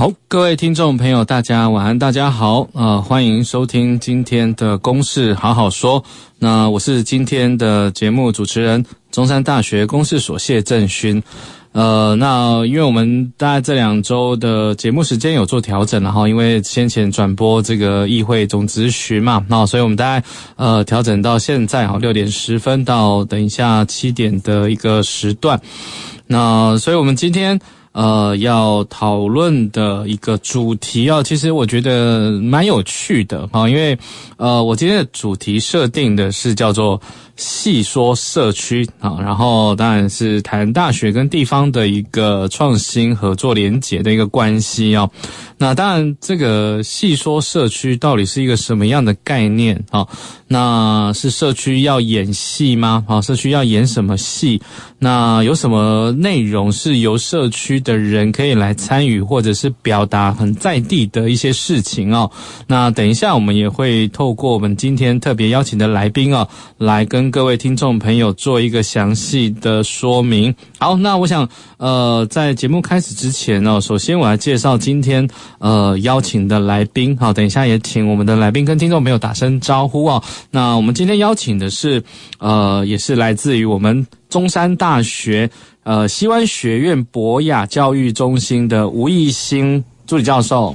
[0.00, 6.02] 好，各位听众朋友，大家晚安，大家好，呃，欢迎收听今天的公事好好说。
[6.38, 11.22] 那我是今天的节目主持人，中山大学公事所谢正勋。
[11.72, 25.60] 呃，那因为我们大概这两周的节目时间有做调整，然后因为先前转播这个议会总咨询嘛，那所以我们大概呃调整到现在哈六点十分到等一下七点的一个时段。
[26.26, 27.60] 那所以我们今天。
[27.92, 33.98] 呃，要讨论的一个主题啊，其实我觉得蛮有趣的啊，因为
[34.36, 37.00] 呃，我今天的主题设定的是叫做
[37.40, 45.08] 细说社区啊，然后当然是谈大学跟地方的一个创新合作连结的一个关系啊。
[45.56, 50.06] 那当然，这个细说社区到底是一个什么样的概念啊？
[50.48, 53.04] 那是社区要演戏吗？
[53.06, 54.60] 啊，社区要演什么戏？
[54.98, 62.30] 那有什么内容是由社区的人可以来参与，或者是表达很在地的一些事情哦？
[62.66, 70.54] 那等一下我们也会透过我们今天特别邀请的来宾哦，来跟各位听众朋友做一个详细的说明。
[70.78, 75.28] 好，那我想呃，在节目开始之前哦，首先我来介绍今天。
[75.58, 80.22] 呃，邀请的来宾，好，等一下也请我们的来宾跟听众朋友打声招呼哦。
[80.50, 82.02] 那我们今天邀请的是，
[82.38, 85.48] 呃，也是来自于我们中山大学
[85.82, 90.74] 呃西湾学院博雅教育中心的吴艺兴助理教授。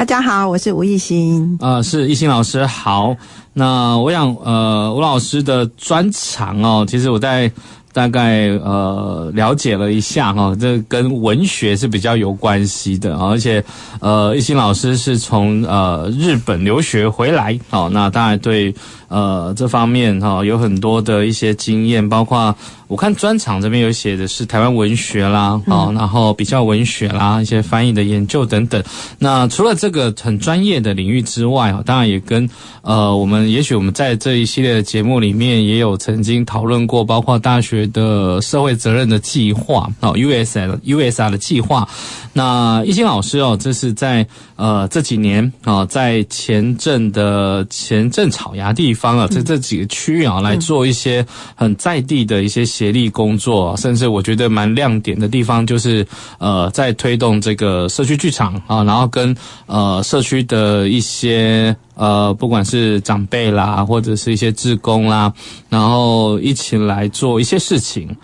[0.00, 1.58] 大家好，我是吴懿心。
[1.60, 3.14] 呃，是艺兴老师好。
[3.52, 7.52] 那我想，呃，吴老师的专长哦，其实我在。
[7.92, 13.62] 大概呃了解了一下哈，这跟文学是比较有关系的，而且
[14.00, 18.72] 呃艺兴老师是从呃日本留学回来，好，那当然对。
[19.10, 22.54] 呃，这方面哈、哦、有很多的一些经验，包括
[22.86, 28.80] 我看专场这边有写的是台湾文学啦，哦、嗯，然后比较文学啦，一些翻译的研究等等。
[29.18, 32.48] 那除了这个很专业的领域之外，当然也跟
[32.82, 41.88] 呃我们也许我们在这一系列的节目里面也有曾经讨论过，包括大学的社会责任的计划哦，USR USR 的计划。
[42.32, 51.24] 那懿心老师哦，这是在呃这几年啊，在前阵的前阵草芽地方啊，在这几个区域啊，来做一些
[51.54, 56.06] 很在地的一些协力工作，甚至我觉得蛮亮点的地方，就是
[56.38, 59.34] 呃在推动这个社区剧场啊，然后跟
[59.66, 65.32] 呃社区的一些呃不管是长辈啦，或者是一些志工啦，
[65.70, 68.14] 然后一起来做一些事情。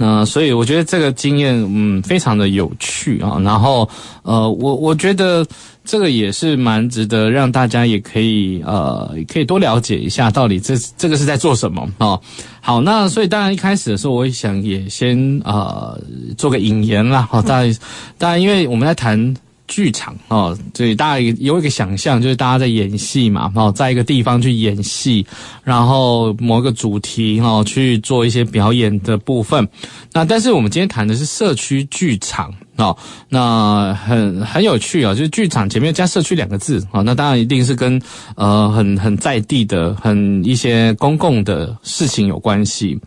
[0.00, 3.88] 那所以我觉得这个经验嗯非常的有趣啊，然后
[4.22, 5.44] 呃我我觉得
[5.88, 12.20] 这个也是蛮值得让大家也可以呃可以多了解一下到底这这个是在做什么啊。
[12.60, 15.98] 好，那所以当然一开始的时候，我想也先呃
[16.36, 17.26] 做个引言啦。
[17.30, 17.76] 好，当然
[18.18, 19.34] 当然因为我们在谈。
[19.70, 25.26] 剧场哦，所以大家有一个想象，就是大家在演戏嘛，哦，在一个地方去演戏，
[25.62, 29.68] 然后某一个主题哦去做一些表演的部分。
[30.14, 32.96] 那但是我们今天谈的是社区剧场哦，
[33.28, 38.00] 那很很有趣啊，就是剧场前面加社区两个字啊，那当然一定是跟
[38.36, 42.98] 呃很很在地的、很一些公共的事情有关系。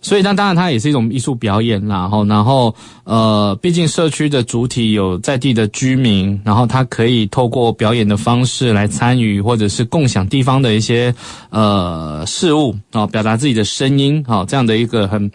[0.00, 1.98] 所以，那当然，它也是一种艺术表演啦。
[1.98, 2.74] 然后，然后，
[3.04, 11.14] 呃，毕竟社区的主体有在地的居民，然后他可以透过表演的方式来参与，或者是共享地方的一些
[11.50, 15.30] 呃事物啊，表达自己的声音啊，这样的一个很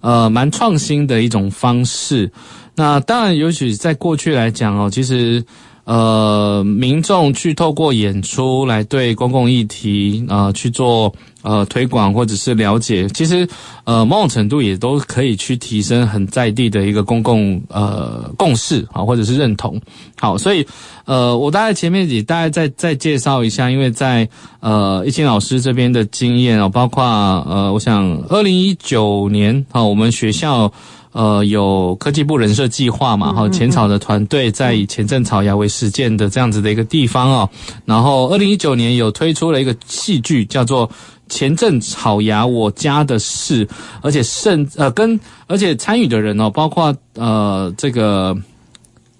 [0.00, 2.30] 呃蛮创新的一种方式。
[2.78, 5.44] 那当然，尤其在过去来讲哦，其实。
[5.90, 11.10] 呃，民众去透过演出来对公共议题呃去做
[11.40, 13.48] 呃推广或者是了解，其实
[13.84, 19.80] 呃某种程度也都可以去提升很在地的一个公共呃共识啊，或者是认同。
[20.20, 20.66] 好，所以
[21.06, 24.28] 呃我大概前面也大概再再介绍一下，因为在
[24.60, 30.70] 呃易清老师这边的经验哦，包括呃我想二零一九年啊，我们学校。
[31.18, 33.32] 呃，有科技部人社计划嘛？
[33.32, 37.50] 哈，前草的团队在以前镇草芽为实践的这样子的一个地方哦。
[37.84, 40.88] 然后，二零一九年有推出了一个戏剧，叫做
[41.28, 43.66] 《前阵草芽我家的事》，
[44.00, 45.18] 而且甚呃跟
[45.48, 48.36] 而且参与的人哦，包括呃这个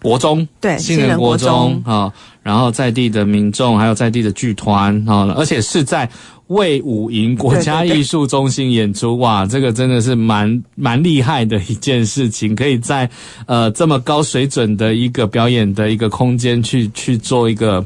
[0.00, 2.12] 国中，对，新人国中啊，
[2.44, 6.08] 然后在地的民众，还有在地的剧团啊，而且是在
[6.48, 13.08] 卫武营国家艺术中心演出，对对对，哇，这个真的是蛮蛮厉害的一件事情，可以在
[13.46, 17.84] 呃这么高水准的一个表演的一个空间去去做一个。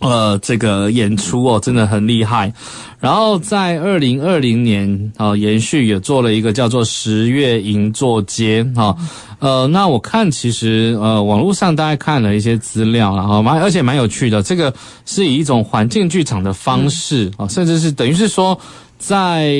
[0.00, 2.52] 呃，这个演出哦，真的很厉害。
[2.98, 8.96] 然后在二零二零年啊，延续也做了一个叫做十月银座街哈。
[9.38, 14.42] 呃，那我看其实呃，网络上大概看了一些资料啊，蛮而且蛮有趣的。
[14.42, 14.74] 这个
[15.06, 18.58] 是以一种环境剧场的方式啊，甚至是等于是说
[18.98, 19.54] 在。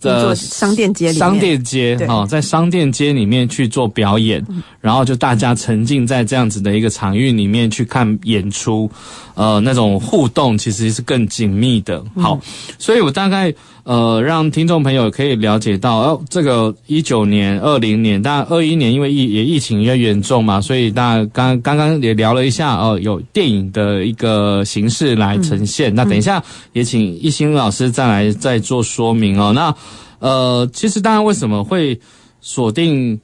[0.00, 4.44] 的商店街里面，商店街啊，在商店街里面去做表演，
[4.80, 8.90] 然后就大家沉浸在这样子的一个场域里面去看演出，
[9.34, 12.04] 呃，那种互动其实是更紧密的。
[12.16, 12.38] 好，
[12.78, 13.52] 所以我大概
[13.86, 25.94] 呃让听众朋友可以了解到，哦，这个一九年、二零年，当然二一年因为疫也疫情也严重嘛，所以大家刚刚刚也聊了一下哦，有电影的一个形式来呈现。
[25.94, 26.42] 那等一下
[26.72, 29.52] 也请一心老师再来再做说明哦。
[29.54, 29.72] 那
[30.18, 31.96] 呃，其实当然，为什么会
[32.40, 33.20] 锁定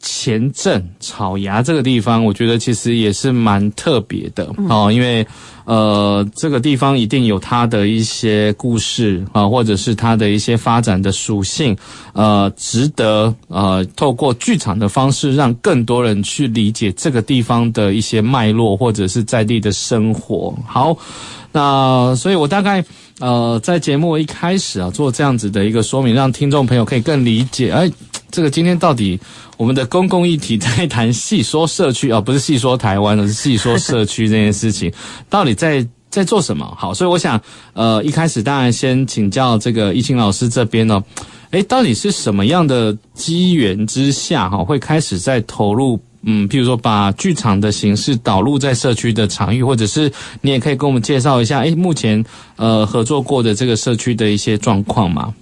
[0.00, 2.24] 前镇草衙这个地方？
[2.24, 5.26] 我觉得其实也是蛮特别的哦，因为
[5.64, 11.76] 呃，这个地方一定有它的一些故事啊，或者是它的一些发展的属性，
[12.12, 20.52] 呃，值得呃透过剧场的方式，让更多人去理解这个地方的一些脉络，或者是在地的生活。
[20.66, 20.96] 好，
[21.52, 22.84] 那所以我大概。
[23.20, 27.70] 呃，在节目一开始啊，做这样子的一个说明，让听众朋友可以更理解。
[27.70, 27.86] 哎，
[28.30, 29.18] 这个今天到底
[29.56, 34.92] 我们的公共议题在谈细说社区啊，不是细说台湾，而是细说社区这件事情，
[35.28, 36.66] 到底在 在做什么？
[36.76, 37.40] 好，所以我想，
[37.72, 41.00] 呃，一开始当然先请教这个一清老师这边呢，
[41.50, 46.00] 哎，到底是什么样的机缘之下哈，会开始在投入？
[46.22, 50.12] 嗯，譬如说把剧场的形式导入在社区的场域，或者是
[50.42, 52.22] 你也可以跟我们介绍一下，诶，目前
[52.56, 55.32] 呃合作过的这个社区的一些状况吗？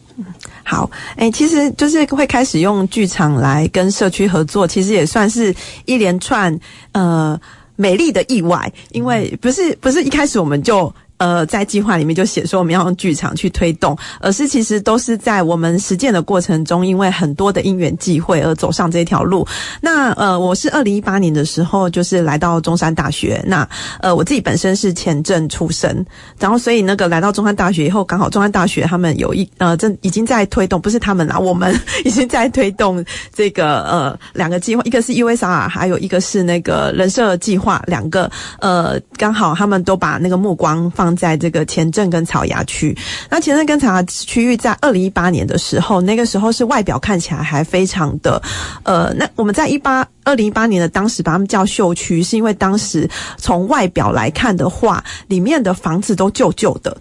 [0.70, 5.54] 好，诶，其实就是会开始用剧场来跟社区合作，其实也算是
[5.86, 6.54] 一连串
[6.92, 7.40] 呃
[7.74, 10.94] 美丽的意外，因为不是不是一开始我们就。
[11.18, 19.44] 呃，在计划里面就写说我们要用剧场去推动，而是其实都是在我们实践的过程中，因为很多的因缘际会而走上这条路。
[19.80, 23.68] 那呃，我是二零一八年的时候就是来到中山大学，那
[24.00, 26.06] 呃我自己本身是前阵出身，
[26.38, 31.74] 然后所以那个来到中山大学以后，刚好中山大学他们有一呃正已经在推动，不是他们啦，我们
[32.04, 33.04] 已经在推动
[33.34, 38.30] 这个呃两个计划，一个是 USR，还有一个是那个人社计划，两个
[38.60, 41.07] 呃刚好他们都把那个目光放。
[41.16, 42.96] 在这个前镇跟草衙区，
[43.30, 48.40] 那前镇跟草衙区域在二零一八年的时候，那个时候是外表看起来还非常的，
[48.82, 56.96] 呃，那我们在一八二零一八年的当时把他们叫秀区，是因为当时从外表来看的话，里面的房子都旧旧的。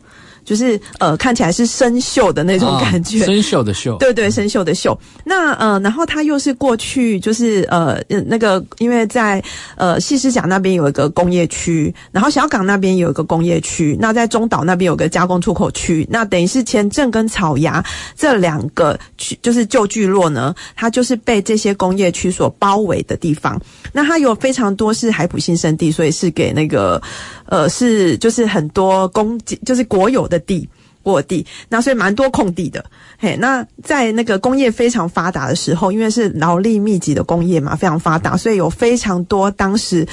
[0.48, 4.98] 就是呃，看起来是生锈的那种感觉，哦、生锈的锈，对对，生锈的锈。
[5.26, 9.44] 那呃，然后它又是过去就是呃那个，因为在
[9.76, 17.84] 呃细狮甲那边有一个工业区，然后小港那边有一个工业区，那在中岛那边有个加工出口区，那等于是前镇跟草芽
[18.16, 23.62] 这两个区，就是旧聚落呢，它就是被这些工业区所包围的地方。
[23.98, 27.02] 那它有非常多是海埔新生地，所以是给那个。
[27.50, 30.68] 呃，是就是很多公就是国有的地，
[31.01, 32.84] 国有地，那所以蛮多空地的。
[33.18, 40.06] 嘿，那在那个工业非常发达的时候，因为是劳力密集的工业嘛，非常发达，所以有非常多当时，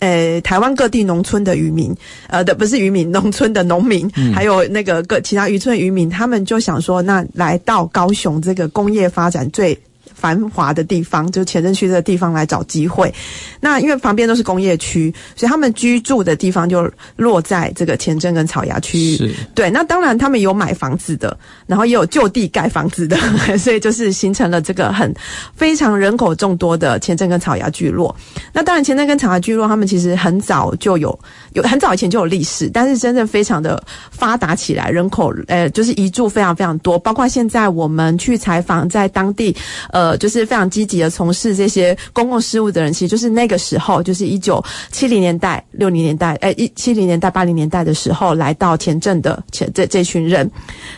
[0.00, 1.96] 呃，台湾各地农村的渔民，
[2.28, 9.78] 呃的不是渔民，农村的农民，还有那个各其他渔村渔民，他们就想说，那来到高雄这个工业发展最。
[10.14, 13.12] 繁华的地方，就前镇区这个地方来找机会。
[13.60, 19.34] 那因为旁边都是工业区，所以他们居住的地方就落在这个前镇跟草衙区域。
[19.54, 23.16] 对，那当然他们有买房子的，然后也有就地盖房子的，
[23.58, 25.14] 所以就是形成了这个很
[25.54, 28.14] 非常人口众多的前镇跟草衙聚落。
[28.52, 31.18] 那当然前镇跟草衙聚落，他们其实很早就有
[31.52, 39.54] 有很早以前就有历史，但是真正非常的发达起来，人口呃就是移住非常非常多，包括现在我们去采访在当地
[39.90, 40.01] 呃。
[40.02, 50.50] 呃就是非常积极的从事这些公共事务的人，其实就是那个时候，就是一九七零年代、六零年代，哎，一七零年代、八零年代的时候，来到前镇的前这这群人。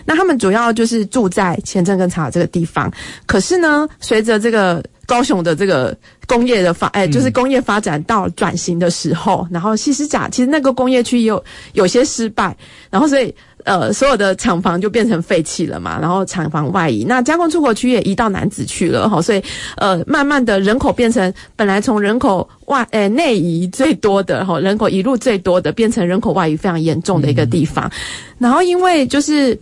[0.06, 2.90] 那他们主要就是住在前镇跟草这个地方。
[3.26, 5.96] 可是呢，随着这个高雄的这个
[6.26, 12.56] 工业的发，哎，就是工业发展到转型的时候，然后西施甲其实那个工业区也有有些失败，
[12.90, 13.34] 然后所以
[13.64, 19.42] 呃所有的厂房就变成废弃了嘛，然后厂房外移，那加工出口区也移到南子去了哈，所以
[19.76, 27.90] 呃慢慢的人口变成本来从人口外哎内移最多的哈，人口移入最多的，变成人口外移非常严重的一个地方，
[28.38, 29.58] 然后因为就是。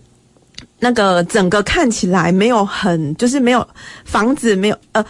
[0.85, 3.65] 那个整个看起来没有很，就是没有
[4.05, 5.05] 房子，没有呃，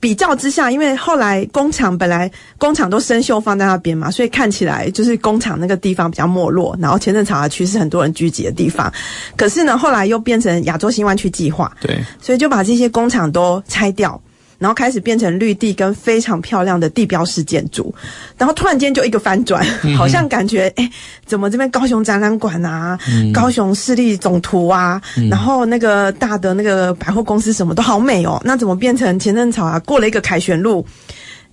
[0.00, 6.74] 比较之下，因为后来工厂本来工厂都生锈放在那边嘛，所以看起来就是工厂那个地方比较没落。
[6.80, 8.90] 然后前镇茶茶区是很多人聚集的地方，
[9.36, 14.18] 可是呢，后来又变成亚洲新湾区计划，对，所以就把这些工厂都拆掉。
[14.60, 17.92] 然后开始变成绿地跟非常漂亮的地标式建筑，
[18.38, 19.64] 然后突然间就一个翻转，
[19.96, 20.88] 好像感觉哎，
[21.26, 29.78] 怎么这边高雄展览馆啊，嗯、高雄市立总图啊，嗯、然后那个大的那个百货公司什么都好美哦，那怎么变成前阵草啊？
[29.80, 30.86] 过了一个凯旋路。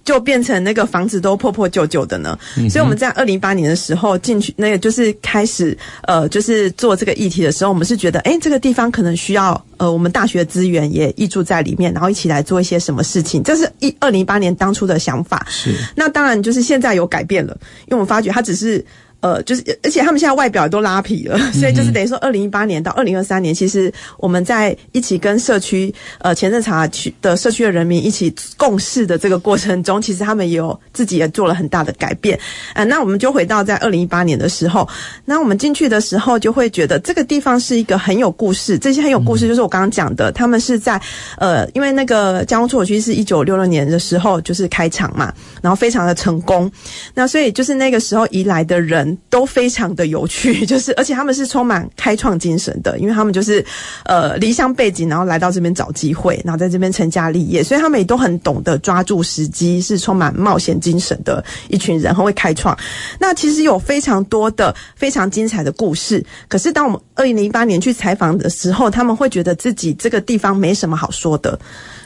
[0.07, 13.43] 就变成那个房子都破破旧旧的呢，嗯、所以我们在二零一八年的时候进去，那个就是开始呃，就是做这个议题的时候，我们是觉得，哎，这个地方可能需要呃，我们大学资源也挹注在里面，然后一起来做一些什么事情。
[13.43, 15.45] 这是一二零一八年当初的想法。
[15.49, 18.85] 是，那当然就是现在有改变了，因为我们发觉它只是。
[19.27, 32.39] 呃，就是，而且他们现在外表也都拉皮了，所以就是等于说，二零一八年到二零二三年，其实我们在一起跟社区，呃，前镇茶区的社区的人民一起共事的这个过程中，其实他们也有自己也做了很大的改变。
[32.73, 34.87] 呃，那我们就回到在二零一八年的时候，
[35.25, 41.01] 那我们进去的时候就会觉得这个地方是一个很有故事，这些很有故事就是我刚刚讲的，他们是在
[41.37, 46.71] 呃，因为那个加工出口区是一九六六年的时候就是开厂嘛，然后非常的成功，
[47.13, 49.16] 那所以就是那个时候移来的人。
[49.29, 53.63] 都非常的有趣， 就是而且他们是充满开创精神的，因为他们就是
[54.05, 62.77] 呃离乡背井，然后来到这边找机会，然后在这边成家立业，所以他们也都很懂得抓住时机，是充满冒险精神的一群人，很会开创。
[63.19, 71.59] 那其实有非常多的非常精彩的故事，可是当我们二零零八年去采访的时候，他们会觉得自己这个地方没什么好说的，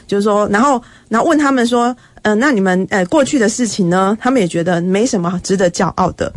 [0.06, 4.16] 就是说，然后然后问他们说，嗯、那你们呃过去的事情呢？
[4.20, 6.32] 他们也觉得没什么值得骄傲的。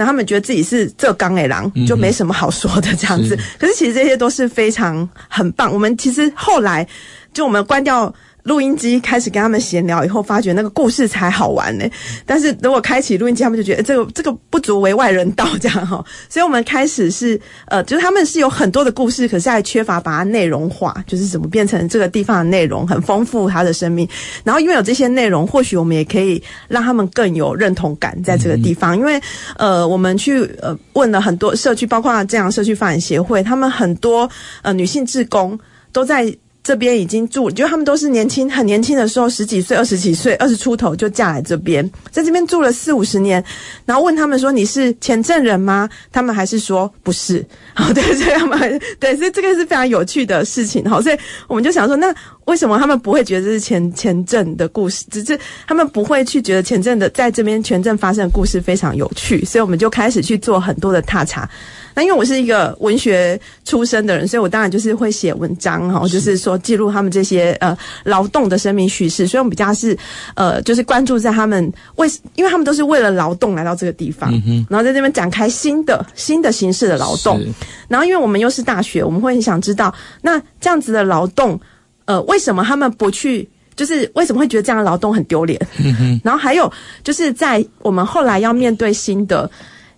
[0.00, 3.38] 那他们觉得自己是这刚诶狼，就没什么好说的这样子。
[3.58, 5.70] 可是其实这些都是非常很棒。
[5.70, 6.88] 我们其实后来
[7.34, 8.10] 就我们关掉。
[8.44, 11.84] 录音机开始跟他们闲聊以后，发觉那个故事才好玩呢。
[12.24, 16.04] 但是如果开启录音机，他们就觉得这个这个不足为外人道这样哈。
[16.28, 24.08] 所以我们开始是呃，就是他们是有很多的故事，可是还缺乏把它内容化，就是怎么变成这个地方的内容很丰富他的生命。
[24.44, 28.96] 然后因为有这些内容，或许我们也可以让他们更有认同感在这个地方。
[28.96, 29.20] 因为
[29.56, 34.28] 呃，我们去呃问了很多社区，包括这样社区发展协会，他们很多
[34.62, 35.58] 呃女性志工
[35.92, 36.34] 都在。
[36.62, 43.42] 这边已经住，就他们都是年轻，很年轻的时候，十几岁、二十几岁、二十出头就嫁来这边，在这边住了四五十年。
[43.86, 47.44] 然后问他们说：“你是前镇人吗？”他们还是说不是。
[47.74, 50.84] 好， 对，所以他们对，所以这个是非常有趣的事情。
[50.88, 51.16] 好，所以
[51.48, 52.14] 我们就想说，那
[52.44, 55.04] 为什么他们不会觉得这是前前镇的故事？
[55.10, 59.44] 只是他们不会去觉得前镇的在这边全镇发生的故事非常有趣。
[59.44, 61.48] 所以我们就开始去做很多的踏查。
[62.00, 69.26] 那因为我是一个文学出身的人，所以我当然就是会写文章哈，就是说记录他们这些呃劳动的生命叙事。
[69.26, 69.94] 所以我们比较是
[70.34, 74.32] 呃就是关注在他们为，因为他们都是为了劳动来到这个地方，
[74.70, 77.38] 然后在这边展开新的新的形式的劳动。
[77.86, 81.60] 然后因为我们又是大学，我们会很想知道，那这样子的劳动，
[82.06, 83.46] 呃，为什么他们不去？
[83.76, 85.60] 就是为什么会觉得这样的劳动很丢脸？
[86.24, 86.72] 然后还有
[87.04, 89.50] 就是在我们后来要面对新的。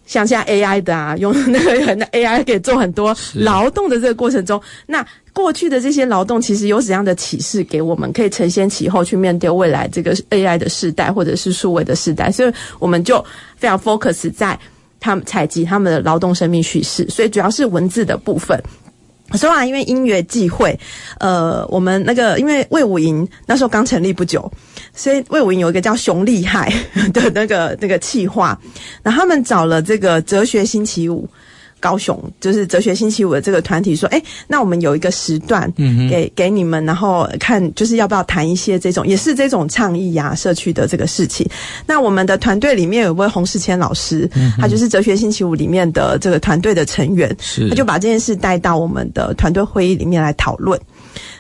[0.07, 13.25] 像现在 AI 的啊， 用那个 AI 给做很多劳动的这个过程中，那过去的这些劳动其实有怎样的启示给我们，可以承先启后去面对未来这个 AI 的时代或者是数位的时代，所以我们就
[13.57, 14.59] 非常 focus 在
[15.01, 18.61] 他们采集他们的劳动生命叙事，所以主要是文字的部分。
[19.35, 20.79] 说啊，因为音乐忌会，
[21.19, 24.53] 呃，我们那个因为魏武营那时候刚成立不久，
[24.95, 26.73] 所以魏武营有一个叫“熊厉害”
[27.13, 28.59] 的那个那个企划，
[29.03, 31.29] 然后他们找了这个哲学星期五。
[31.81, 41.45] 高雄就是哲学星期五的这个团体说，哎，那我们有一个时段给，给、嗯、哼给你们，然后看就是要不要谈一些这种，也是这种倡议呀、啊，社区的这个事情。
[41.85, 47.37] 那我们的团队里面有一位洪世谦老师，嗯、他就是哲学星期五里面的这个团队的成员，
[47.69, 50.81] 他就把这件事带到我们的团队会议里面来讨论。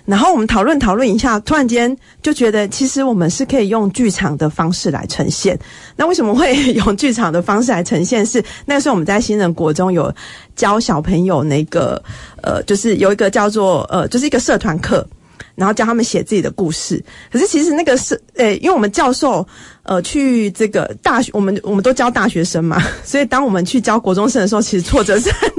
[0.05, 5.59] 然后我们讨论讨论一下，突然间就觉得，其实我们是可以用剧场的方式来呈现。
[5.97, 8.25] 那为什么会用剧场的方式来呈现？
[8.27, 10.13] 是那时候我们在新人国中有
[10.57, 12.03] 教小朋友那个，
[12.43, 15.07] 呃，就是有一个叫做呃，就是一个社团课。
[15.55, 17.05] 然后教他们写自己的故事。
[17.31, 19.47] 可是其实那个是，诶，因为我们教授，
[19.83, 25.52] 呃，去这个大学，我们我们都教大学生嘛，所以当我们去教国中生的时候，其实挫折是很。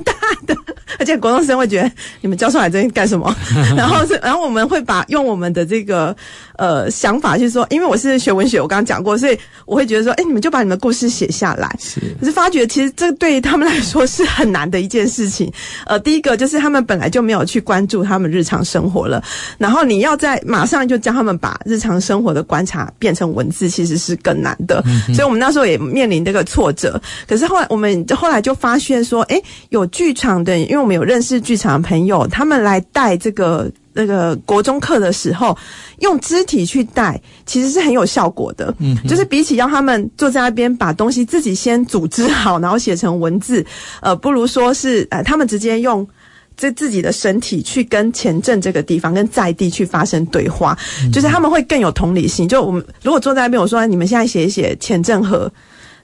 [1.04, 1.92] 而且国中生会觉得
[2.22, 3.36] 你们教授来这边干什么？
[3.76, 6.16] 然后是，然后我们会把用我们的这个
[6.58, 11.70] 呃想法去说，因为我是学文学，我刚刚讲过，所以我会觉得说，哎，你们就把你们的故事写下来。
[11.78, 15.52] 是，可是发觉其实这对于他们来说是很难的一件事情。
[15.86, 19.22] 呃，第一个就是他们本来就没有去关注他们日常生活了，
[19.58, 24.82] 然后你要在马上就教他们把日常生活的观察变成文字，其实是更难的。
[24.86, 27.02] 嗯、所以我们那时候也面临这个挫折。
[27.28, 35.58] 可是后来我们后来就发现说，哎，有剧场的，因为我们有认识剧场的朋友，他们来带这个那个国中课的时候，
[36.00, 38.74] 用肢体去带，其实是很有效果的。
[38.80, 43.66] 嗯，就是比起让他们坐在那边把东西自己先组织好，然后写成文字，
[44.02, 46.08] 呃，不如说是呃，他们直接用
[46.56, 50.78] 这自己的身体去跟前阵这个地方、跟在地去发生对话，
[51.12, 52.48] 就是他们会更有同理心。
[52.48, 55.52] 就我们如果坐在那边，我说你们现在写一写前镇河。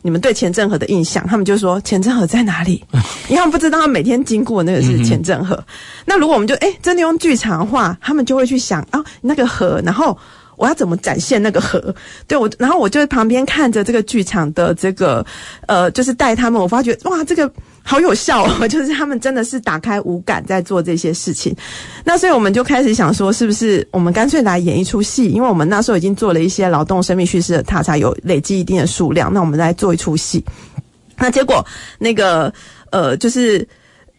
[0.02, 2.84] 你们对钱正和的印象，他们就说钱正和在哪里？
[3.28, 5.56] 因为他们不知道他每天经过那个是钱正和。
[5.56, 5.64] 嗯、
[6.06, 10.18] 那如果我们就诶真的用剧场的话，他们就会去想啊那个河，然后
[10.60, 11.96] 我要怎么展现那个河？
[12.28, 15.26] 对我，然后我就旁边看着这个剧场的这个
[15.68, 17.52] 呃，就是带他们，我发觉哇这个。
[17.82, 21.56] 好有效哦， 就是他们真的是打开五感在做这些事情。
[22.04, 25.30] 那所以我们就开始想说，是不是我们干脆来演一出戏？
[25.30, 29.34] 因为我们那时候已经做了一些劳动生命叙事的踏查，有累积一定的数量。
[29.34, 30.46] 那我们来做一出戏。
[31.18, 31.66] 那结果
[31.98, 32.54] 那个
[32.92, 33.68] 呃，就是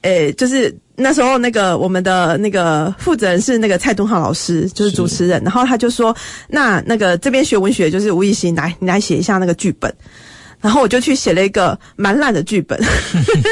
[0.03, 5.43] 诶，就是那时候那个我们的那个负责人是那个蔡东浩老师，就是主持人。
[5.43, 6.15] 然后他就说
[6.49, 9.93] ：“那那个这边学文学就是吴亦欣，来你来写一下那个剧本。”
[10.61, 12.79] 然后我就去写了一个蛮烂的剧本。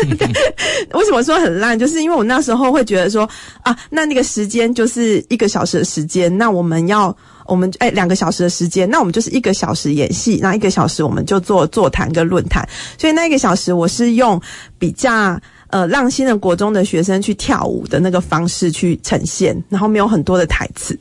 [0.92, 1.78] 为什么说很烂？
[1.78, 3.26] 就是因为我那时候会觉得说
[3.62, 12.68] 啊，那那个时间就是一个小时的时间，那我们要我们哎两个小时的时间，那我们就是一个小时演戏，那一个小时我们就做座谈跟论坛。
[12.98, 14.38] 所以那一个小时我是用
[14.78, 20.98] 比较呃让新的国中的学生去跳舞的那个方式去呈现，然后没有很多的台词。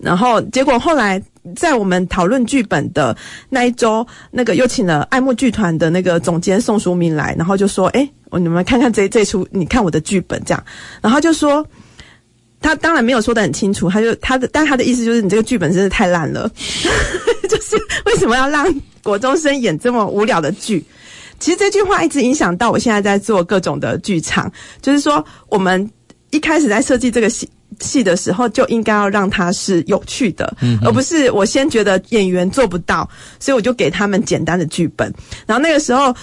[0.00, 1.20] 然后结果后来
[1.56, 3.16] 在我们讨论剧本的
[3.48, 10.64] 那一周，那个又请了爱慕剧团的那个总监宋淑明来，然后就说：“诶，我你们看看这这出，你看我的剧本这样。”
[11.02, 11.66] 然后就说
[12.60, 16.48] 他当然没有说得很清楚，他就他的，但他的意思就是你这个剧本真是太烂了，
[17.50, 17.76] 就是
[18.06, 20.84] 为什么要让国中生演这么无聊的剧？
[21.38, 24.50] 其实这句话一直影响到我现在在做各种的剧场，
[24.82, 25.90] 就是说我们
[26.30, 27.48] 一开始在设计这个戏。
[27.80, 35.12] 戏的时候就应该要让它是有趣的，嗯，而不是我先觉得演员做不到，所以我就给他们简单的剧本。
[35.46, 36.14] 然后那个时候，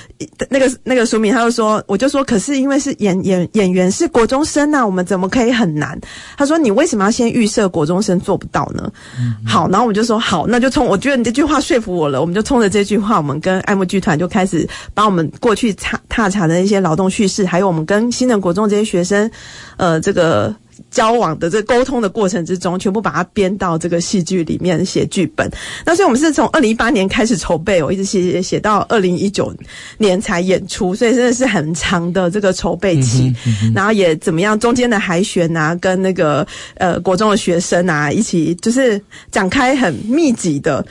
[0.49, 5.99] 那个那个淑敏他就说，我就说，可是因为是演演演员是国中生呐，我们怎么可以很难？
[6.37, 8.91] 他说，你为什么要先预设国中生做不到呢？
[9.19, 19.29] 嗯，好，然后我们就说好，那就冲，我觉得你这句话说服我了，我们就冲着这句话，我们跟爱慕剧团就开始把我们过去踏踏查的一些劳动叙事，还有我们跟新人国中这些学生，
[19.77, 20.53] 呃，这个。
[20.91, 25.49] 交往的这个沟通的过程之中，全部把它编到这个戏剧里面写剧本。
[25.85, 29.53] 那所以我们是从二零一八年开始筹备，我一直写写到二零一九
[29.97, 33.33] 年才演出，所以真的是很长的这个筹备期。
[33.45, 40.85] 嗯嗯、然后也怎么样，中间的海选啊，跟那个呃国中的学生啊一起，就是展开很密集的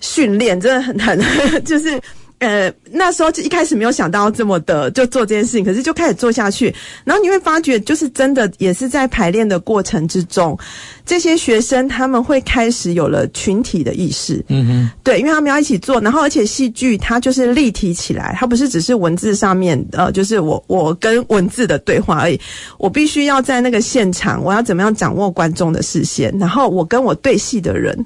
[0.00, 2.00] 训练，真的很很 就是。
[2.38, 10.58] 呃，那时候就一开始没有想到这么的就做这件事情，可是就开始做下去，然后你会发觉，就是真的也是在排练的过程之中，
[11.06, 22.38] 这些学生他们会开始有了群体的意识，嗯哼，对，因为他们要一起做，然后而且戏剧它就是立体起来，它不是只是文字上面，呃，就是我我跟文字的对话而已，
[22.76, 27.98] 我必须要在那个现场，我要怎么样掌握观众的视线，然后我跟我对戏的人，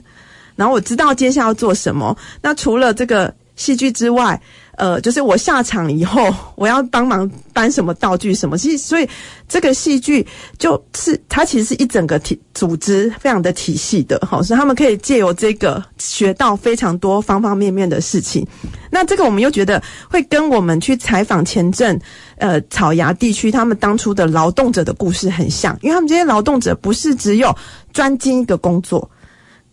[0.55, 3.35] 然后我知道接下来要做什么，那除了这个。
[3.61, 4.41] 戏剧之外，
[4.79, 9.07] 呃，就是我下场以后，我要帮忙搬什么道具什么，其实所以
[9.47, 10.27] 这个戏剧
[10.59, 18.47] 就是它其实是一整个体组织，非常的体系的，好，所以他们可以借由这个学到非常多方方面面的事情。
[18.91, 22.01] 那这个我们又觉得会跟我们去采访前阵，
[22.39, 27.55] 呃，草衙地区他们当初的劳动者的故事很像，因为他们这些劳动者不是只有
[27.93, 29.11] 专精一个工作。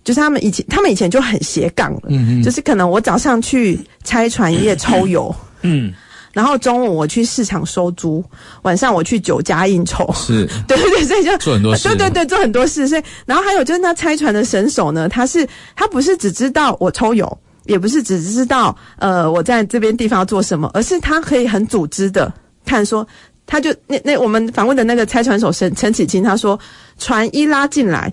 [0.07, 2.03] 就是他们以前，他们以前就很斜杠了。
[2.07, 5.93] 嗯嗯，就是可能我早上去拆船业抽油，嗯，
[6.31, 8.23] 然后中午我去市场收租，
[8.61, 10.09] 晚上我去酒家应酬。
[10.15, 11.89] 是， 对对对，所以就做很多事。
[11.89, 12.87] 对对对，做很多事。
[12.87, 22.33] 所以，然后还有就是那拆船的神手呢，他是他不是只知道我抽油，也不是只知道呃我在这边地方要做什么，而是他可以很组织的
[22.65, 23.05] 看说，
[23.45, 26.57] 他就那那我们访问的那个拆船手陈陈启清，他说
[26.97, 28.09] 船一拉进来。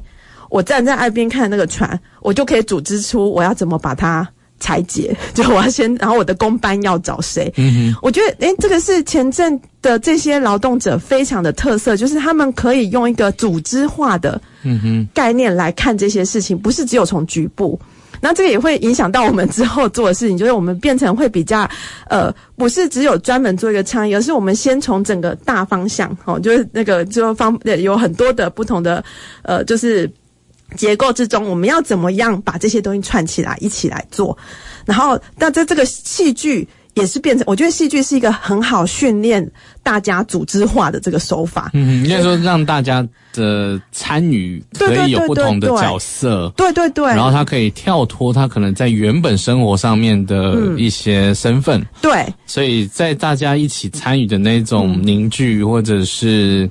[0.55, 4.25] 我站在岸边看那个船，我就可以组织出我要怎么把它
[4.61, 7.53] 裁解， 就我要先，然后我的工班要找谁？
[8.01, 17.77] 我觉得，诶，这个是前阵的这些劳动者非常的特色，就是他们可以用一个组织化的嗯哼概念来看这些事情，不是只有从局部。
[18.21, 21.69] 那这个也会影响到我们之后做的事情，就是我们变成会比较，
[22.09, 29.05] 呃，不是只有专门做一个倡议，而是我们先从整个大方向，哦，就是那个就方有很多的不同的，
[29.43, 30.11] 呃，就是
[30.77, 34.37] 结构之中，我们要怎么样把这些东西串起来一起来做，
[34.85, 36.69] 然后那在这个戏剧。
[36.95, 39.45] 也是变成，我觉得戏剧是一个很好训练
[39.83, 41.69] 大家组织化的这个手法。
[41.75, 46.53] 嗯，应该说让大家的参与可以有不同的角色。
[46.57, 47.05] 对对对。
[47.07, 51.81] 然后他可以跳脱他可能在原本生活上面的一些身份。
[51.81, 52.35] 嗯、对。
[52.47, 56.71] 所以在大家一起参与的那种凝聚或者是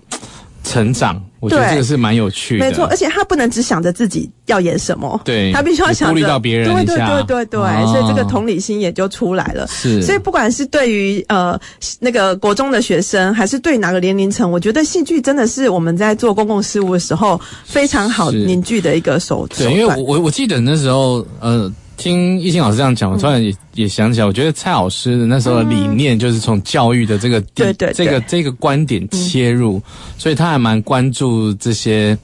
[0.63, 1.21] 成长。
[1.39, 9.67] 我觉得这个是蛮有趣的，没错，而且他不能只想着自己要演什么，对，他必须要想着顾虑到别人对对对对对，哦、所以这个同理心也就出来了。
[9.67, 11.59] 是，所以不管是对于呃
[11.99, 19.69] 那个国中的学生，还是对哪个年龄层，我觉得戏剧真的是我们在做公共事务的时候非常好凝聚的一个手段。
[19.69, 21.69] 对，因为我我记得那时候呃。
[22.03, 29.81] 听懿心老师这样讲，我突然也也想起来，我觉得蔡老师的那时候的理念就是从教育的这个对对这个这个观点切入，
[30.17, 32.17] 所以他还蛮关注这些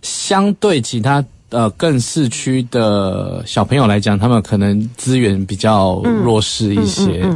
[0.00, 7.30] 相对其他呃更市区的小朋友来讲，他们可能资源比较弱势一些。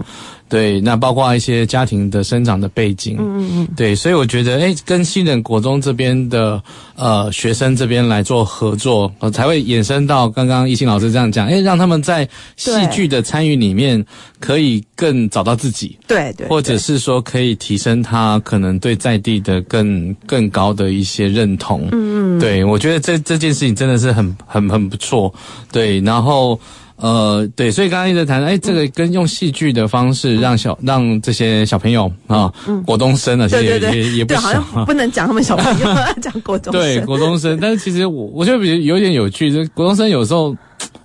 [0.53, 6.63] 对，那包括一些家庭的生长的背景，嗯嗯嗯，对，所以我觉得，哎，跟新人国中这边的
[6.95, 14.05] 呃学生这边来做合作，呃，才会衍生到刚刚一心老师这样讲，哎，让他们在戏剧的参与里面
[14.41, 25.33] 可以更找到自己，对对，或者是说可以提升他可能对在地的更更高的一些认同，嗯嗯，对，我觉得这这件事情真的是很很很不错，
[25.73, 26.61] 对，然后。
[27.03, 35.87] 呃，对，所以刚刚一直谈，哎，这个跟用戏剧的方式让小让这些小朋友啊，嗯，国中生啊，其实也也也不小，不能讲他们小朋友，
[36.23, 36.81] 讲国中生。
[36.81, 40.57] 对，国中生，但是其实我我觉得比较有点有趣，就国中生有时候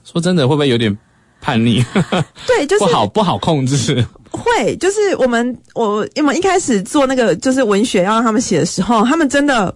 [0.04, 0.96] 说真的会不会有点
[1.42, 1.84] 叛逆？
[2.46, 4.06] 对，就是不好不好控制。
[4.30, 9.76] 会，就是我们我因为一开始做那个就是文学要让他们写的时候，他们真的。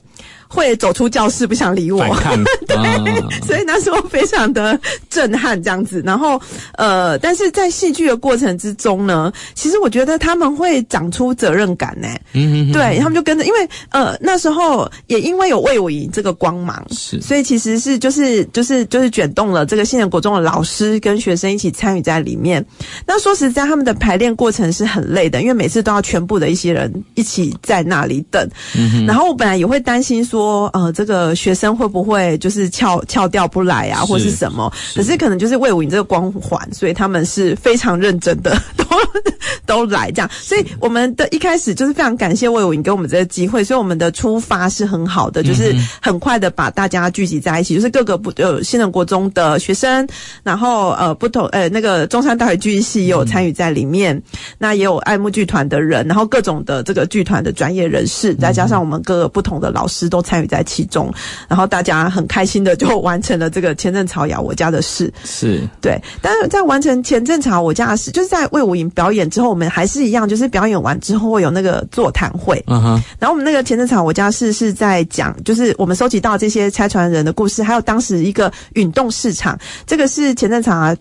[0.52, 2.04] 会走出教室不想理我，
[2.68, 3.06] 对，啊、
[3.48, 4.78] 所以那时候非常的
[5.10, 6.04] 震撼这样子。
[6.06, 6.40] 然后
[6.78, 12.10] 呃，但是在戏剧的过程之中呢，其实我觉得他们会长出责任感呢。
[12.34, 22.64] 嗯哼，对他们就跟着，因为呃那时候也因为有魏武营这个光芒，是，所以其实是就是就是就是卷动了这个新人国中的老师跟学生一起参与在里面。
[23.06, 28.46] 那说实在，他们的排练过程是很累的，因为每次都要全部的一些人一起在那里等。
[28.76, 30.41] 嗯哼，然后我本来也会担心说。
[30.42, 34.72] 说呃，这个学生会不会就是翘翘掉不来啊，或是什么？
[34.96, 38.86] 可是可能就是魏武营这个光环，所以他们是非常认真的，都
[39.68, 40.30] 都来这样。
[40.42, 50.08] 所以我们的一开始就是非常感谢魏武营给我们这个机会，所以我们的出发是很好的，就是很快的把大家聚集在一起，就是各个不呃新人国中的学生，
[50.42, 54.24] 然后呃不同呃那个中山大学剧艺系也有参与在里面，嗯、
[54.58, 60.20] 那也有爱慕剧团的人，然后各种的这个剧团的专业人士，再加上我们各个不同的老师都。
[60.32, 61.14] 参与在其中，
[61.50, 66.02] 然后大家很开心的就完成了这个前阵草谣我家的事，是对。
[66.22, 72.64] 但是在完成前阵草我家的事，就是在魏武营表演之后，我们还是一样，就是表演完之后会有那个座谈会。
[72.68, 73.04] 嗯哼。
[73.20, 80.96] 然后我们那个前阵草我家的事是在讲，就是我们收集到这些拆船人的故事，还有当时一个运动市场，这个是前阵草谣。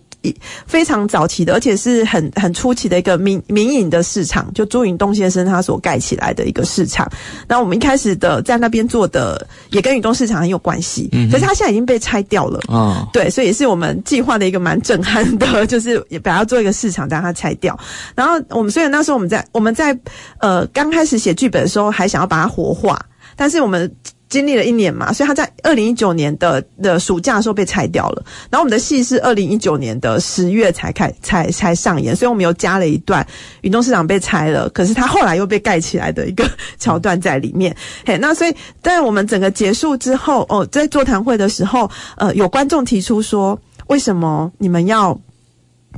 [0.65, 7.09] 非常早期的，而且是很很初期的一个民民营的市场，就朱云东先生他所盖起来的一个市场。
[7.47, 11.09] 那我们一开始的在那边做的，也跟云东市场很有关系。
[11.11, 12.59] 嗯，可是他现在已经被拆掉了。
[12.67, 17.77] 哦，对，所以也是我们计划的一个蛮震撼的，就是也本来要做一个市场，但它拆掉。
[18.15, 19.97] 然后我们虽然那时候我们在我们在
[20.39, 22.99] 呃刚开始写剧本的时候，还想要把它活化，
[23.35, 23.91] 但是我们。
[24.31, 28.23] 经历了一年嘛，所以他在二零一九年的的暑假的时候被拆掉了。
[28.49, 33.27] 然后我们的戏是二零一九年的十月才开才才上演，所以我们又加了一段
[33.59, 37.75] 云东市场被拆了，可是他后来又被盖起来的一个 桥段在里面。
[38.05, 45.19] 嘿，那所以在我们整个结束之后，哦，在座谈会的时候，呃，有观众提出说，为什么你们要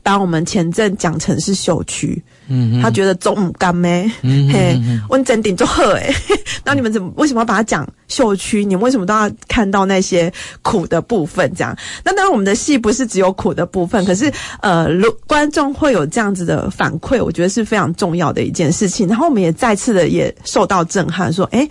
[0.02, 2.20] 把我们前镇讲成是秀区？
[2.48, 4.10] 嗯，他觉得总唔甘咩？
[4.22, 4.80] 嘿，
[5.10, 6.14] 温真顶就喝诶。
[6.66, 8.66] 那你们怎么为什么要把它讲秀区？
[8.66, 11.52] 你们为什么都要看到那些苦的部分？
[11.56, 11.76] 这样？
[12.04, 19.08] 那当然，我们的戏不是只有苦的部分，可是呃，如观众会有这样子的反馈，我觉得是非常重要的一件事情。
[19.08, 21.70] 然后我们也再次的也受到震撼，说，诶，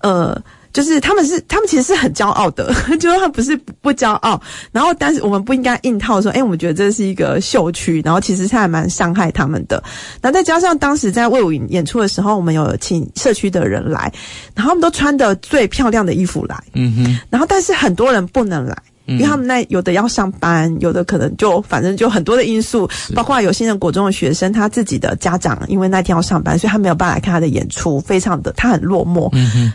[0.00, 0.40] 呃。
[0.72, 4.40] 就是他们是，他们其实是很骄傲的， 就是他不是不骄傲。
[4.72, 9.82] 然后，但是我们不应该硬套说，哎，我们觉得这是一个秀区，然后其实是还蛮伤害他们的。
[10.20, 14.12] 然后再加上当时在魏武营演出的时候，我们有请社区的人来，
[14.54, 17.18] 然后他们都穿的最漂亮的衣服来，嗯哼。
[17.30, 18.76] 然后，但是很多人不能来。
[19.10, 29.28] 因为他们那有的要上班，有的可能就反正就很多的因素，包括有新人国中的学生，他自己的家长因为那天要上班，所以他没有办法来看他的演出，非常的他很落寞。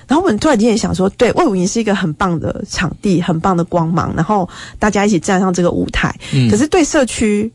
[0.08, 4.48] 然后我们突然间也想说，对，魏武营是一个很棒的场地，很棒的光芒，然后
[4.80, 6.16] 大家一起站上这个舞台。
[6.34, 6.50] 嗯。
[6.50, 7.52] 可是对社区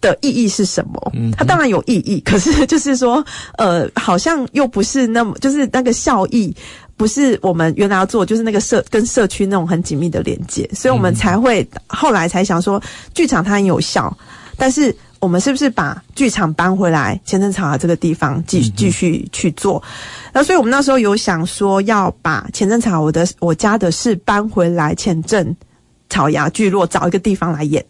[0.00, 1.12] 的意义是什么？
[1.14, 1.32] 嗯。
[1.32, 3.24] 它当然有意义，可是就是说，
[3.58, 6.54] 呃，好像又不是那么，就是那个效益。
[6.96, 12.80] 不是我们原来要做，就是那个社跟社区那种很紧密的连接，所以我们才会后来才想说，
[13.12, 14.16] 剧场它很有效，
[14.56, 19.82] 但是我们是不是把剧场搬回来前镇草衙这个地方继继续去做？
[20.32, 25.56] 那所以我们那时候有想说要把前镇草衙我的我家的事搬回来前镇
[26.08, 27.84] 草芽聚落找一个地方来演，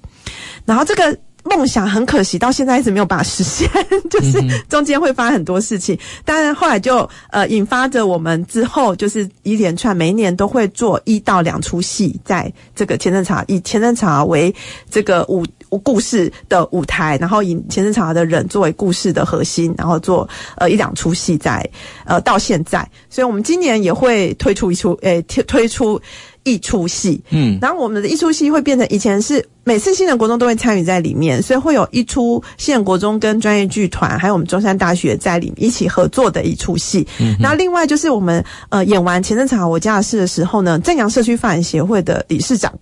[0.64, 1.16] 然后这个。
[1.44, 3.68] 梦想很可惜，到现在一直没有把它实现，
[4.10, 5.96] 就是中间会发生很多事情。
[6.24, 14.54] 当然后来就呃引发着我们之后就是一连串，每一年都会做一到两出戏，在这个前镇茶，以前镇草衙为
[14.90, 15.44] 这个舞
[15.82, 21.68] 故事的舞台，然后以前镇茶的人作为故事的核心，然后做呃一两出戏在
[22.06, 26.00] 呃到现在，所以我们今年也会推出一出诶推推出。
[26.44, 37.06] 一出戏，嗯，然后我们的一出戏会变成以前是每次新人国中都会参与在里面，所以会有一出新人国中跟专业剧团还有我们中山大学在里面一起合作的一出戏。
[37.18, 42.72] 嗯，那另外就是我们呃演完前镇草衙我家的事的时候呢，正阳社区发展协会的理事长。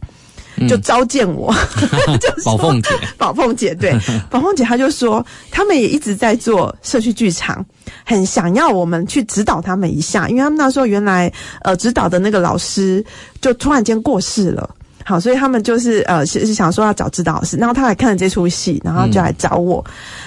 [0.68, 1.54] 就召见我，
[2.06, 3.96] 嗯、 就宝凤姐，宝凤姐对，
[4.30, 7.64] 宝凤姐她就说，他们也一直在做社区剧场，
[8.04, 13.04] 很想要我们去指导他们一下，因为他们那时候原来呃指导的那个老师
[13.40, 14.68] 就突然间过世了。
[15.04, 19.84] 好，所以他们就是呃，是是想说要找指导老师，然后他来看了这出戏，然后就来找我。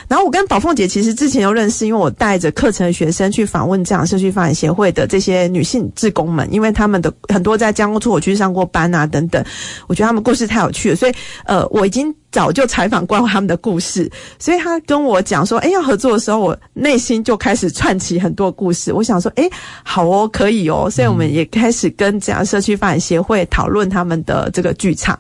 [0.08, 9.44] 然后我跟宝凤姐其实之前又认识，因为我带着课程的学生去访问这样社区发展协会的这些女性志工们，因为他们的很多在江户处我去上过班啊等等，
[9.88, 11.14] 我觉得他们故事太有趣了，所以
[11.46, 12.14] 呃，我已经。
[12.32, 18.92] 早就采访过他们的故事，所以他跟我讲说，哎，要合作的时候，我内心就开始串起很多故事。
[18.92, 19.50] 我想说，哎，
[19.84, 20.90] 好哦，可以哦。
[20.92, 25.18] 所以我们也开始跟这样社区发展协会讨论他们的这个剧场。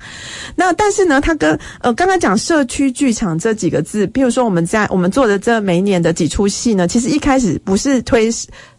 [0.58, 8.30] 那但是呢，他跟呃刚刚讲社区剧场这几个字，比如说我们在我们做的这每一年的几出戏呢，其实一开始不是推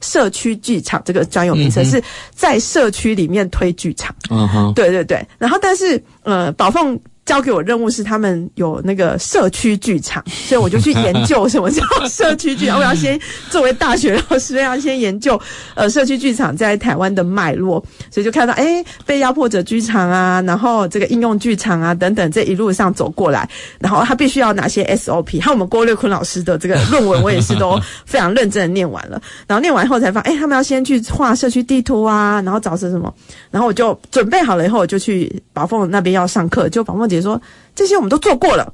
[0.03, 2.03] 社区剧场这个专有名词，嗯、是
[2.35, 4.15] 在社区里面推剧场。
[4.29, 5.27] 嗯哼，对对对。
[5.39, 7.01] 然后但是呃，宝凤。
[7.27, 12.79] 交给我任务是他们有那个社区剧场，所以我就去研究什么叫社区剧场。
[12.79, 15.39] 我要先作为大学老师，要先研究
[15.75, 23.49] 呃社区剧场在台湾的脉络，所以就看到哎被压迫者剧场啊，然后这个应用剧场啊等等这一路上走过来，
[23.81, 25.43] 然后他必须要哪些 SOP？
[25.43, 29.21] 还有我们郭略坤老师的这个论文，我也是都非常认真的念完了。
[29.49, 33.13] 然后念完后才发现，哎，他们要先去画社区地图啊，然后找是什么？
[33.51, 37.16] 然后我就准备好了以后，我就去宝凤那边要上课，就宝凤姐。
[37.17, 37.41] 比如说
[37.75, 38.71] 这些我们都做过了，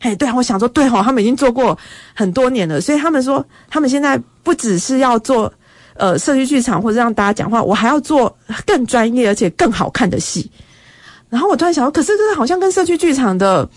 [0.00, 1.78] 嘿，对啊，我想说对哦，他们已经做过
[2.14, 5.50] 很多年了，所以他们说他们现在不只是要做
[5.94, 10.50] 呃社区剧场或者让大家讲话，我还要做更专业而且更好看的戏。
[11.30, 13.68] 然后我突然想说，可是这个好像跟社区剧场的。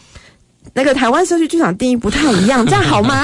[0.74, 3.24] 那个台湾社区剧场定义不太一样， 这样好吗？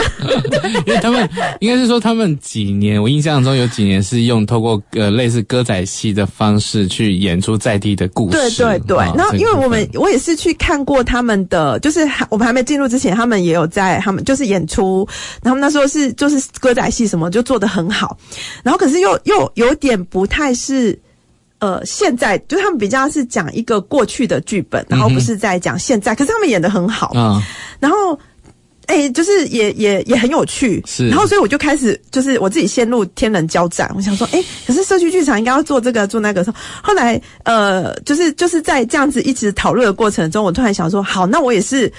[0.85, 8.37] 因为他们应该是说，他们几年，我印象中有几年是用透过呃类似歌仔戏的方式去演出在地的故事。
[8.37, 8.97] 对对对。
[8.97, 15.07] 哦、然后，因为我们我也是去看过他们的，就是我们还没进入之前，他们也有在他们就是演出，
[15.43, 18.17] 然后那时候是就是歌仔戏什么就做的很好，
[18.63, 20.99] 然后可是又又有点不太是。
[21.59, 26.13] 呃，现在就他们比较是讲一个过去的剧本，然后不是在讲现在。
[26.13, 27.41] 嗯、可是他们演的很好，嗯，
[27.79, 28.13] 然后
[28.87, 31.07] 哎、欸，就是也也也很有趣，是。
[31.07, 36.45] 然后所以我就开始就是我自己陷入天人交战，我想说，哎、欸，可是社区剧场应该要做这个做那个。
[36.83, 41.91] 后来呃，就是就是在这样子一直讨论的过程中，我突然想说，好，那我也是，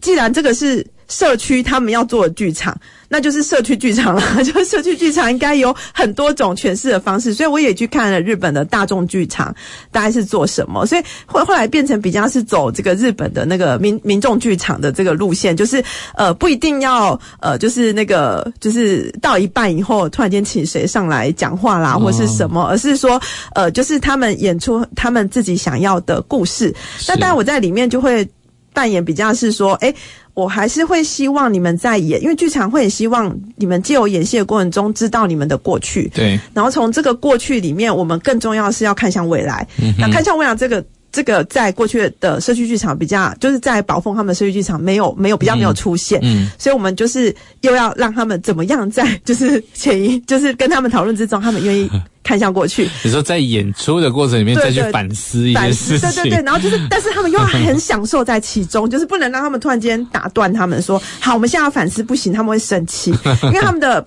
[0.00, 2.76] 既然这个是社区他们要做的剧场。
[3.08, 9.54] 那就是社区剧场了， 就社区剧场应该有很多种诠释的方式，所以我也去看了日本的大众剧场，
[9.90, 15.82] 大概是做什么，所以后后来变成比较是走这个日本的那个民民众剧场的这个路线，就是
[16.14, 23.20] 呃不一定要呃就是那个就是到一半以后突然间请谁上来讲话啦或是什么，而是说
[23.54, 26.74] 呃就是他们演出他们自己想要的故事。
[27.06, 28.26] 那当然我在里面就会
[28.72, 29.94] 扮演比较是说，哎。
[30.34, 39.66] 我还是会希望你们在演，因为剧场会很希望你们借由演戏的过程中知道你们的过去，对，然后从这个过去里面，我们更重要的是要看向未来。
[39.80, 40.84] 嗯、那看向未来这个。
[41.14, 51.88] 这个在过去的社区剧场比较，就是在宝凤他们的社区剧场没有没有比较没有出现，嗯，嗯，所以我们就是又要让他们怎么样在就是前一就是跟他们讨论之中，他们愿意
[52.24, 52.90] 看向过去。
[53.04, 63.12] 你说在演出的过程里面再去反思一些事情，对对对，然后就是，但是他们又很享受在其中，就是不能让他们突然间打断他们说，好，我们现在要反思，不行，他们会生气，
[63.44, 64.04] 因为他们的。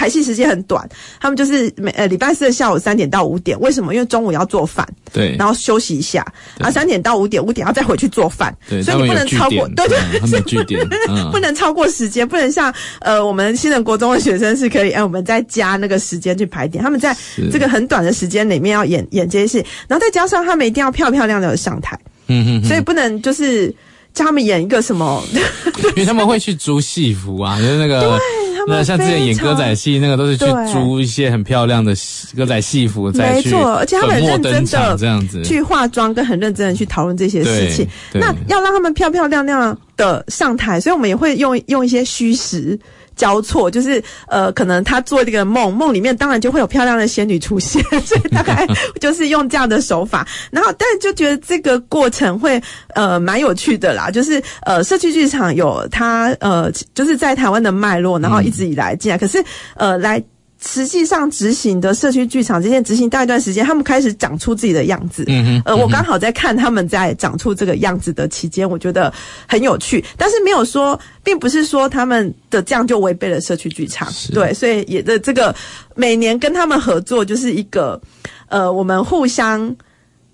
[0.00, 0.88] 排戏时间很短，
[1.20, 3.92] 他们就是每呃礼拜四的下午三点到五点，为什么？
[3.92, 6.24] 因为中午要做饭，对，然后休息一下，
[6.58, 10.88] 然后三点到五点，五点要再回去做饭，对，所以你不能超过，对对，他们 据点，
[11.30, 17.14] 不能超过时间，不能像呃我们新人国中的学生是可以，哎我们再加那个时间去排点，他们在
[17.52, 23.68] 这个很短的时间里面要演演这些戏，然后再加上他们一定要漂漂亮亮的上台，嗯嗯，所以不能就是
[24.14, 28.18] 叫他们演一个什么，因为他们会去租戏服啊，就是那个。
[28.70, 31.94] 那像之前演歌仔戏，那个都是去租一些很漂亮的
[32.36, 37.86] 歌仔戏服，再去而且他们很认真的这样子去化妆，跟很认真的去讨论这些事情。
[38.12, 42.78] 那要让他们漂漂亮亮的上台，所以我们也会用用一些虚实。
[43.16, 48.66] 交错就是呃，可能他做这个梦，梦里面当然就会有漂亮的仙女出现，所以大概
[49.00, 50.26] 就是用这样的手法。
[50.50, 52.60] 然后，但就觉得这个过程会
[52.94, 59.44] 呃蛮有趣的啦，就是呃社区剧场有它呃就是在台湾的脉络，然后一直以来进来，可是
[59.74, 60.22] 呃来。
[60.60, 65.24] 实际上执行的社区剧场，这件执行到一段时间，他们开始长出自己的样子。
[65.26, 69.12] 嗯哼，呃，我刚好在看他们在长出这个样子的期间，我觉得
[69.48, 70.04] 很有趣。
[70.16, 74.06] 但是没有说，并不是说他们的这样就违背了社区剧场。
[74.32, 75.54] 对，所以也的这个
[75.94, 78.00] 每年跟他们合作，就是一个
[78.48, 79.74] 呃，我们互相。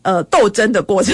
[0.07, 1.13] 呃，斗争的过程，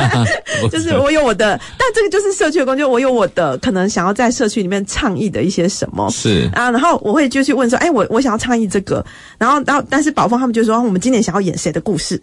[0.72, 6.48] 就是我有我的，但这个就是社区的工作，我有我的可能想要在社区里面倡议的一些什么，是。
[6.54, 9.04] 啊，然后我会就去问说，哎，我我想要倡议这个，
[9.36, 12.18] 然后然后但是宝峰他们就说，我们今年想要演谁的故事，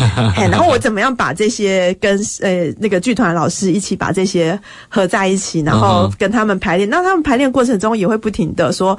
[0.36, 4.58] 然后我怎么样把这些跟呃那个剧团老师一起把这些
[4.90, 8.98] 合在一起，然后跟他们排练，那他们排练过程中也会不停的说。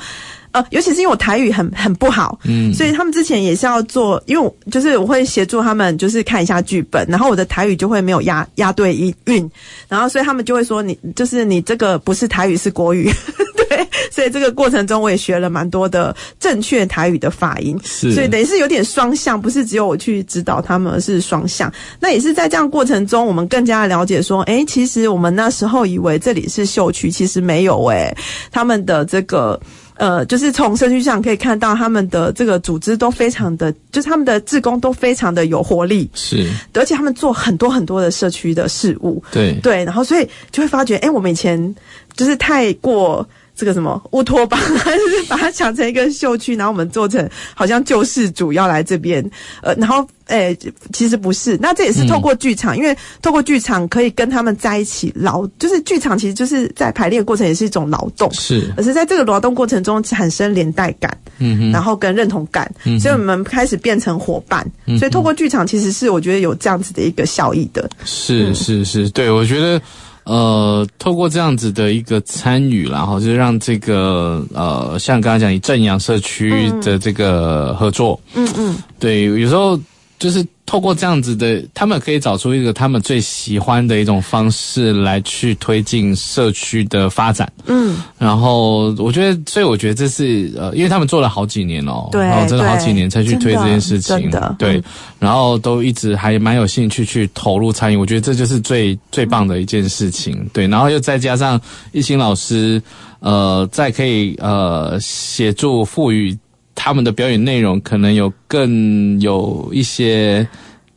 [0.55, 9.51] 呃，尤其是因为我台语很很不好，嗯，所以他们之前也是要做，因为我就是我会协助他们，就是看一下剧本，然后我的台语就会没有押押对音韵，
[9.89, 13.11] 然后所以他们就会说你就是你这个不是台语是国语，
[13.67, 21.69] 对，所以这个过程中我也学了蛮多的正确台语的发音，是，所以等于是有点双向，不是只有我去指导他们，而是双向。
[21.99, 28.15] 那也是在这样过程中，我们更加的了解说，哎，其实我们那时候以为这里是秀区，其实没有哎，
[28.53, 29.59] 他们的这个。
[29.95, 41.75] 呃，就是从社区上可以看到他们的这个组织都非常的，就是他们的志工都非常的有活力，是，而且他们做很多很多的社区的事务，对对，然后所以就会发觉，哎，我们以前
[42.15, 43.27] 就是太过。
[43.55, 49.23] 这个什么乌托邦，还是把它想成一个秀区，然后我们做成好像救世主要来这边，
[49.61, 50.57] 呃，然后诶，
[50.91, 69.81] 其实不是，那这也是透过剧场，嗯、因为透过剧场可以跟他们在一起劳，就是剧场其实就是在排练过程也是一种劳动，是，而是在这个劳动过程中产生连带感，嗯哼，然后跟认同感，嗯，所以我们开始变成伙伴，嗯，所以透过剧场其实是我觉得有这样子的一个效益的，是是是，对，我觉得。
[70.25, 79.79] 呃，透过这样子的一个参与，然后就是让这个呃，像刚刚讲以正阳社区的这个合作，嗯嗯，对，有时候
[80.25, 94.81] 就是透过这样子的，他们可以找出一个他们最喜欢的一种方式来去推进社区的发展，嗯，然后我觉得，所以我觉得这是呃，因为他们做了好几年哦，对，然后真的好几年才去推这件事情，对。
[95.19, 100.67] 然后都一直还蛮有兴趣去投入参与，我觉得这就是最最棒的一件事情，对。
[100.67, 101.61] 然后又再加上
[101.91, 102.81] 一心老师，
[103.19, 106.35] 呃，再可以呃协助赋予
[106.75, 110.47] 他们的表演内容，可能有更有一些，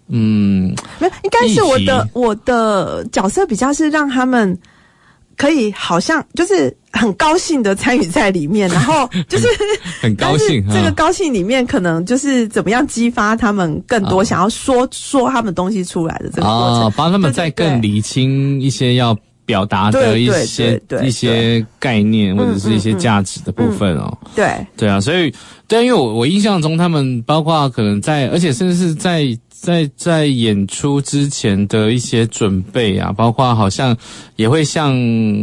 [0.08, 4.58] 嗯，没有，应该是我的我的角色比较是让他们。
[5.36, 9.46] 可以，好像就是很高兴的参与在里面，然后 就是
[10.00, 10.66] 很高兴。
[10.68, 19.16] 这个高兴里面，可能就是怎么样激发他们更多想要说、哦、说他们东西出来的这个过程，帮、哦、他们再更理清一些要
[19.48, 24.18] 表达的一些一些概念或者是一些价值的部分哦。
[24.36, 25.32] 对、嗯嗯嗯、对啊，所以
[25.66, 29.26] 对，因为我我印象中他们包括可能在，而且甚至是在。
[29.60, 33.96] 在在演出之前的一些准备啊，包括好像
[34.36, 34.94] 也会像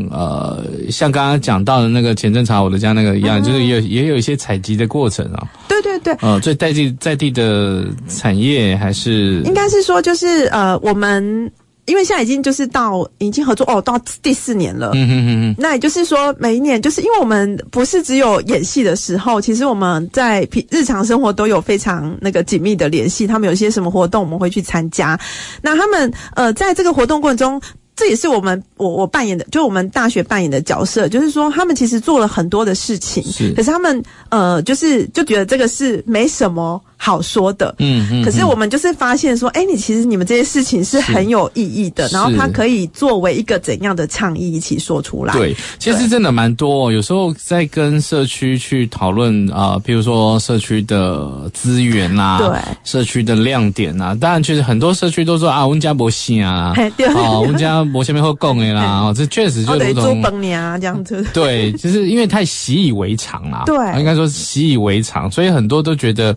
[0.10, 5.46] 呃像刚刚讲到的那个前阵查我的家那个一样，嗯、就是也有也有一些采集的过程啊。
[5.68, 11.52] 对对对，呃，最在地在地的产业还是应该是说就是呃我们
[11.86, 14.92] 因为现在已经就是到已经合作哦，到第四年了。
[14.94, 15.56] 嗯哼哼哼。
[15.58, 23.28] 那也就是说，每一年就是因为我们不是只有演戏的时候，其实我们在日常生活都有非常那个紧密的联系。
[23.28, 25.20] 他们有些什么活动，我们会去参加。
[25.62, 27.62] 那他们呃，在这个活动过程中。
[27.98, 38.24] 这也是我们我我扮演的，就我们大学扮演的角色，就是说他们其实做了很多的事情，是，可是他们呃，就是就觉得这个是没什么好说的，嗯嗯。
[38.24, 45.34] 可是我们就是发现说，哎，你其实你们这些事情是很有意义的，然后它可以作为一个怎样的倡议一起说出来。
[45.34, 46.92] 对，其实真的蛮多哦。
[46.92, 54.14] 有时候在跟社区去讨论啊，比如说社区的资源啊，对，社区的亮点啊。
[54.20, 56.74] 当然，其实很多社区都说啊，温家博信啊，
[57.16, 57.86] 啊，温家。
[57.86, 61.24] 博前面会供的啦， 哦，这确实就如同做崩啊这样子。
[61.34, 63.64] 对，就是因为太习以为常啦。
[63.66, 66.36] 对，应该说习以为常，所以很多都觉得，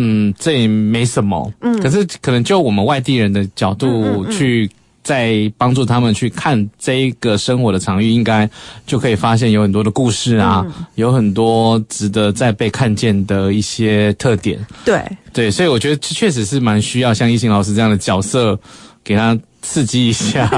[0.00, 1.52] 嗯，这也没什么。
[1.60, 4.68] 嗯，可是可能就我们外地人的角度去，
[5.02, 8.48] 在帮助他们去看这一个生活的场域，应该
[8.86, 14.58] 就可以发现有很多的故事啊，嗯、有很多值得再被看见的一些特点。
[14.84, 18.58] 对，对，所以我觉得确实是蛮需要像懿心老师这样的角色，
[19.04, 19.38] 给他。
[19.62, 20.48] 刺激一下，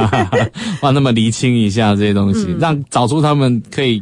[0.81, 4.01] 帮他们厘清一下这些东西，嗯、让找出他们可以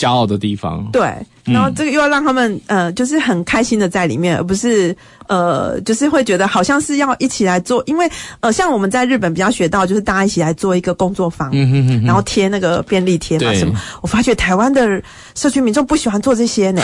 [0.00, 0.88] 骄傲的地方。
[0.90, 1.02] 对，
[1.44, 4.96] 然后这个又要让他们呃，就是很开心的在里面，而不是
[5.28, 7.82] 呃，就是会觉得好像是要一起来做。
[7.86, 13.78] 因为呃，像我们在日本比较学到，就是大家一起来做一个工作坊，嗯哼哼哼，然后贴那个便利贴嘛什么。
[14.00, 15.02] 我发觉台湾的
[15.34, 16.82] 社区民众不喜欢做这些呢，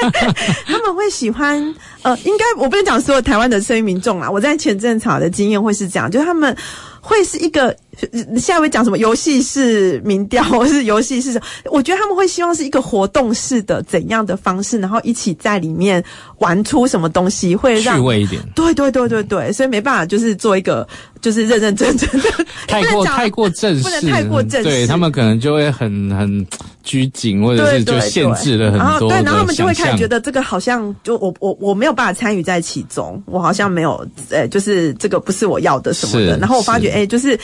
[0.66, 1.62] 他们会喜欢
[2.02, 6.56] 呃，应该我不能讲所有台湾的社区民众啊，我在前阵子的经验会是这样，就是他们。
[7.02, 7.74] 会是一个，
[8.12, 11.46] 现在会讲什么游戏是民调，或是游戏是什么？
[11.70, 16.02] 我觉得他们会希望是一个活动式的怎样的方式，然后一起在里面
[16.38, 18.42] 玩出什么东西，会让趣味一点。
[18.54, 20.86] 对对对对对，所以没办法，就是做一个
[21.20, 22.30] 就是认认真真的，
[22.66, 26.46] 太过太过正式，不能太过正式，对他们可能就会很很。
[26.82, 36.38] 拘谨，或者是就限制了很多，对，然后他们就会开始觉得这个好像就我我我没有办法参与在其中，我好像没有，呃，就是这个不是我要的什么的。
[36.38, 37.38] 然后我发觉，哎，就是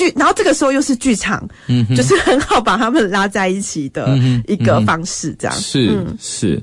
[0.00, 6.62] 剧，然后这个时候又是剧场，嗯，就是很好把他们拉在一起的一个方式，这样是是。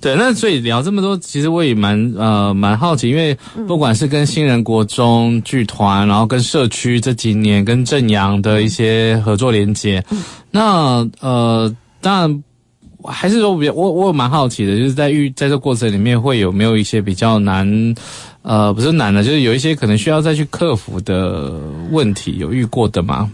[0.00, 3.36] 对，那所以聊这么多，其实我也蛮呃蛮好奇，因为
[3.66, 12.42] 不管是跟新人国中剧团，然后跟社区这几年跟正阳的一些合作连接，嗯、那呃当然
[13.04, 17.94] 还是说比较我我蛮好奇的，就是在遇在这过程里面会有没有一些比较难
[18.42, 21.52] 呃不是难的，就是有一些可能需要再去克服的
[21.90, 23.30] 问题，有遇过的吗？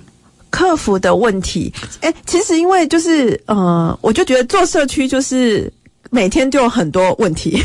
[0.50, 5.72] 克服的问题，哎，其实因为就是呃，我就觉得做社区就是。
[6.10, 7.60] 每天就有很多问题，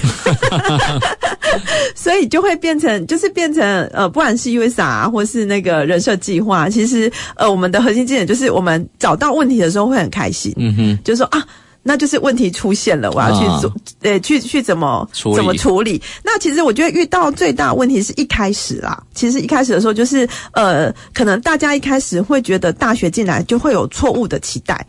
[1.94, 11.46] 所以就会变成，就是变成呃，不管是 USA 啊，或是那个人设计划，其实呃，我们的核心精神就是，我们找到问题的时候会很开心，嗯哼，就是说啊，
[11.90, 13.74] 那就是问题出现了，我要去做，
[14.04, 16.00] 呃、啊，去去怎么怎么处理。
[16.22, 24.86] 那其实我觉得遇到最大问题是一开始啦，其实一开始的时候就是呃，可能大家一开始会觉得大学进来就会有错误的期待。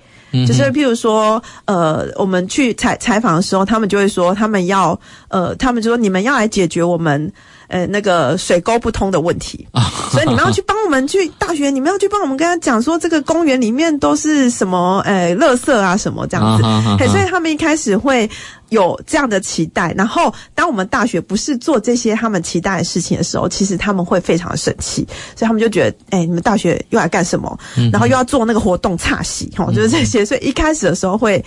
[0.46, 7.32] 就是譬如说，呃，我们去采采访的时候，他们就会说，他们要，呃，他们就说，你们要来解决我们。
[7.70, 9.66] 呃，那个水沟不通的问题，
[10.10, 16.64] 所以你们要去帮我们去大学，你们要去帮我们跟他讲说，这个公园里面都是什么，呃，垃圾啊什么这样子。
[16.98, 18.28] 嘿，所以他们一开始会
[18.70, 25.06] 有这样的期待，然后当我们大学不是做这些他们期待的事情的时候，其实他们会非常的生气，
[25.36, 27.56] 所以他们就觉得，哎，你们大学又来干什么？
[27.92, 31.42] 然后又要做那个活动差戏，哈，就是这些，所以一开始的时候会。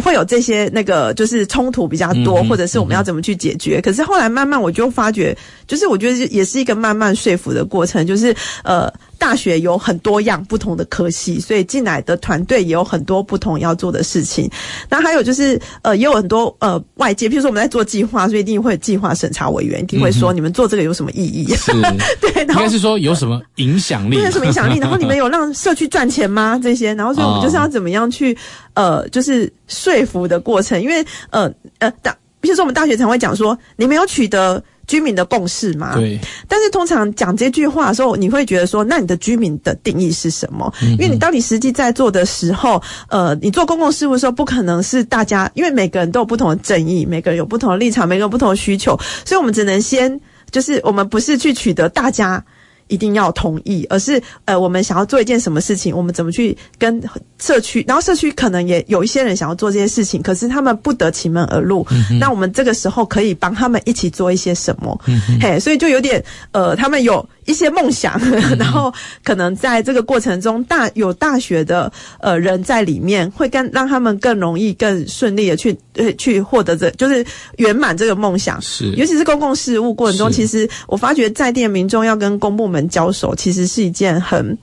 [0.00, 3.80] 会有这些那个就是冲突比较多，或者是我们要怎么去解决？
[3.80, 5.36] 可是后来慢慢我就发觉，
[5.66, 8.06] 就是我觉得也是一个慢慢说服的过程。
[8.06, 8.34] 就是
[8.64, 14.50] 呃，大学有很多样不同的科系，所以进来的团队也有很多不同要做的事情。
[14.88, 21.46] 那还有就是呃，也有很多呃外界，譬如说我们在做计划，所以一定会计划审查委员一定会说，你们做这个有什么意义？
[22.20, 24.16] 对，然后应该是说有什么影响力？
[24.22, 24.78] 有什么影响力？
[24.78, 26.58] 然后你们有让社区赚钱吗？
[26.62, 28.36] 这些，然后所以我们就是要怎么样去
[28.74, 29.52] 呃，就是。
[29.88, 35.94] 说服的过程，因为呃呃，大，比如说我们大学常会讲说，你没有取得居民的共识嘛？
[35.96, 36.18] 对。
[36.46, 40.72] 但是通常讲这句话的时候，你会觉得说，那你的居民的定义是什么？
[40.82, 50.20] 嗯、因为你当你实际在做的时候，呃，你做公共事务的时候，不可能是大家，因为每个人都有不同的正义，每个人有不同的立场，每个人有不同的需求，所以我们只能先，
[50.50, 52.44] 就是我们不是去取得大家。
[52.88, 57.02] 一定要同意，而是呃，我们想要做一件什么事情，我们怎么去跟
[57.38, 61.86] 社区，然后社区可能也有一些人想要做这些事情，可是他们不得其门而入。
[61.90, 64.98] 嗯、那我们这个时候可以帮他们一起做一些什么？
[65.06, 66.22] 嗯、嘿，所以就有点
[66.52, 77.24] 呃，他们有一些梦想，嗯、然后可能在这个过程中大有大学的呃人在里面，会更让他们更容易、更顺利的去呃去获得这就是
[77.58, 78.60] 圆满这个梦想。
[78.62, 82.77] 是，尤其是公共事务过程中，其实我发觉在地的民众要跟公部门。
[82.86, 84.56] 交手其实是一件很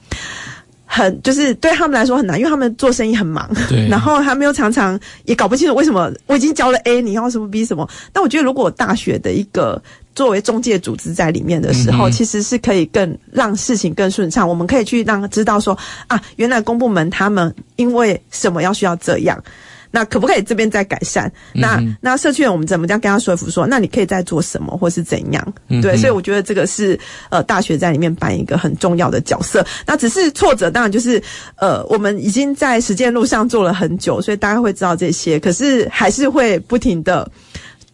[0.86, 7.89] 很就是对他们来说很难，因为他们做生意很忙，对， 然后他们又常常也搞不清楚为什么我已经交了 A，你要什么 B 什么。
[8.13, 9.82] 但我觉得如果大学的一个
[10.13, 14.47] 作为中介组织在里面的时候，嗯、其实是可以更让事情更顺畅。
[14.47, 19.43] 我们可以去让他知道说啊，原来公部门他们因为什么要需要这样。
[19.91, 21.31] 那可不可以这边再改善？
[21.53, 25.53] 那那社区人我们怎么样跟他说服说，那你可以再做什么，或是怎样？
[25.81, 29.65] 对，所以我觉得这个是呃大学在里面扮演一个很重要的角色。
[29.86, 31.21] 那只是挫折，当然就是
[31.57, 35.39] 呃我们已经在实践路上做了很久，所以大家会知道这些。
[35.39, 37.29] 可是还是会不停的，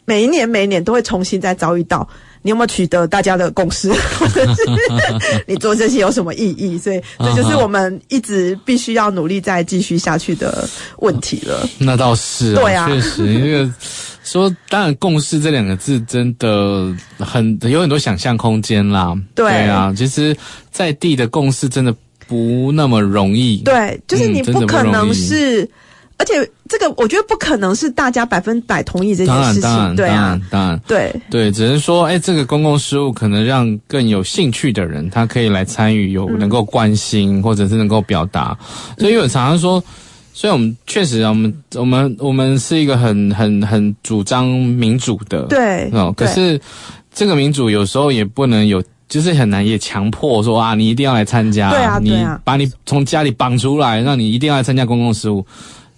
[0.05, 2.07] 每一年每一年都会重新再遭遇到。
[2.43, 4.63] 你有没有取得大家的共识，或者是
[5.45, 6.77] 你做这些有什么意义？
[6.77, 10.67] 所以这就是我们一直必须要努力再继续下去的
[10.97, 11.67] 问题了。
[11.77, 13.71] 那倒是，对啊，确实，因为
[14.23, 19.15] 说当然，共识这两个字真的很有很多想象空间啦。
[19.35, 20.35] 对，对啊，其实
[20.71, 21.93] 在地的共识真的
[22.27, 23.57] 不那么容易。
[23.57, 25.69] 对，就是你不可能是。
[26.21, 38.55] 而且这个我觉得不可能是大家百分百同意这件事情，当然，对啊，当然，当然，对对，只能说，哎，这个公共事务可能让更有兴趣的人，他可以来参与，有能够关心，嗯、或者是能够表达。
[38.99, 39.83] 所以，我常常说，
[40.31, 46.13] 所以我们确实啊，我们我们我们是一个很很很主张民主的，对哦。
[46.15, 46.61] 可是
[47.11, 55.43] 这个民主有时候也不能有，就是很难也强迫说啊，你一定要来参加，对啊，你把你从家里绑出来，让你一定要来参加公共事务。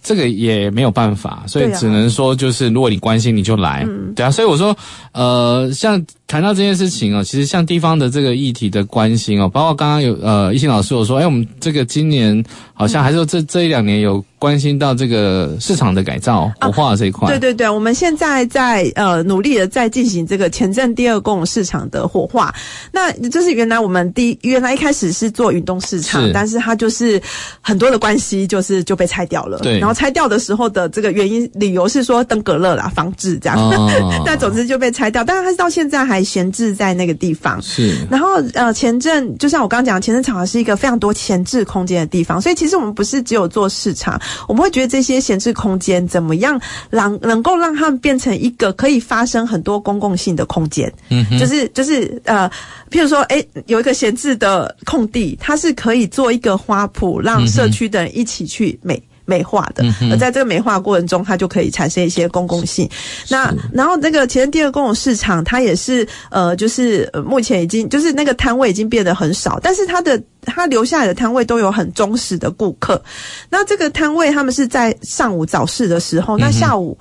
[0.04, 4.76] 这个也没有办法，所以只能说就是，如果你关心，你就来，对啊，所以我说，
[5.14, 6.06] 呃，像。
[6.26, 12.44] 谈到这件事情哦，其实像地方的这个议题的关心哦，包括刚刚有呃一兴老师有说，哎，我们这个今年
[12.74, 17.30] 好像还是说这这一两年有关心到这个市场的改造活化这一块。
[17.30, 22.54] 对对对，我们现在在呃努力的在进行这个前镇第二公市场的活化。
[22.92, 27.22] 那就是原来我们第原来一开始是做云东市场，但是它就是
[27.62, 29.60] 很多的关系，就是就被拆掉了。
[29.60, 29.80] 对。
[29.80, 33.58] 然后拆掉的时候的这个原因理由是说登革热啦，防治这样。
[33.58, 34.24] 哦。
[34.28, 36.22] 但总之就被拆掉，但是它到现在还。
[36.34, 37.96] 闲置在那个地方，是。
[38.10, 46.60] 然后呃，前镇就像我刚刚讲，前镇场是一个非常多闲置空间的地方，所以其实我们不是只有做市场，我们会觉得这些闲置空间怎么样
[46.90, 52.50] 让能够让他们变成一个可以发生很多公共性的空间，嗯哼，就是就是呃，
[52.92, 59.02] 譬如说，哎，有一个闲置的空地，它是可以做一个花圃，让社区的人一起去美。
[59.26, 62.90] 美化的，而在这个美化过程中，它就可以产生一些公共性。
[63.30, 73.02] 那然后那个前第二公共市场，它也是呃，就是目前已经就是那个摊位已经变得很少，但是它的它留下来的摊位都有很忠实的顾客。
[73.50, 76.98] 那这个摊位他们是在上午早市的时候，那下午。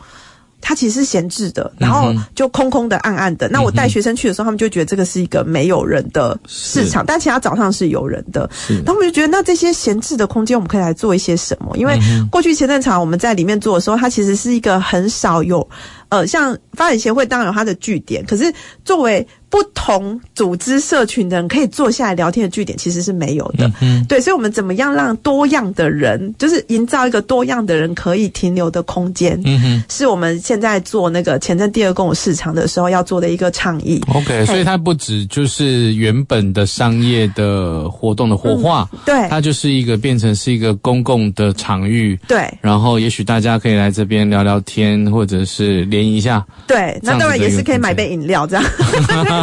[0.63, 3.49] 它其实是闲置的，然后就空空的、暗暗的。
[3.49, 8.49] 那我带学生去的时候，他们就觉得这个是一个没有人的市场，但其他早上是有人的。
[8.87, 11.77] 他们就觉得，那这些闲置的空间，我们可以来做一些什么？
[11.77, 11.99] 因为
[12.31, 15.69] 过去前阵场我们在里面做的时候，它其实是一个很少有，
[16.09, 18.55] 呃，像发展协会当然有它的据点，可是
[18.85, 34.03] 作为不同组织社群的人可以坐下来聊天的据点其实是没有的，嗯，对，所以我们怎么样让多样的人，就是营造一个多样的人可以停留的空间，嗯哼，是我们现在做那个前镇第二公有市场的时候要做的一个倡议。
[34.15, 48.65] OK，所以它不止就是原本的商业的活动的活化，嗯，对，它就是一个变成是一个公共的场域，对，然后也许大家可以来这边聊聊天，或者是联谊一下，对，那当然也是可以买杯饮料这样。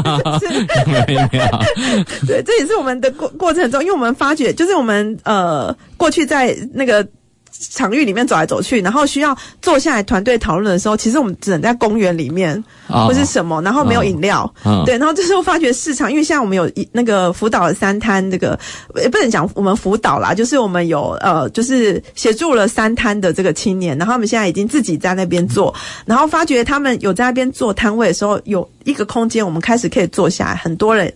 [1.08, 1.22] 没有，
[2.28, 7.06] 对，这也是我们的过过程中，因为我们发觉，就是我们呃过去在那个。
[7.52, 14.52] 场域里面走来走去，然后需要坐下来团队讨论的时候，其实我们只能在公园里面或是什么，然后没有饮料，
[14.86, 18.58] 对，然后这时候发觉市场，因为现在我们有一那个辅导的三摊，这个
[18.96, 25.74] 也不能讲我们辅导啦，就是我们有呃，就是协助了三摊的这个青年，然后他们现在已经自己在那边做，
[26.06, 31.12] 然后发觉他们有在那边做摊位的时候，有一个空间，我们开始可以坐下来，很多人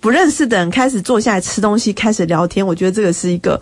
[0.00, 3.60] 不认识的人开始坐下来吃东西，开始聊天，我觉得这个是一个。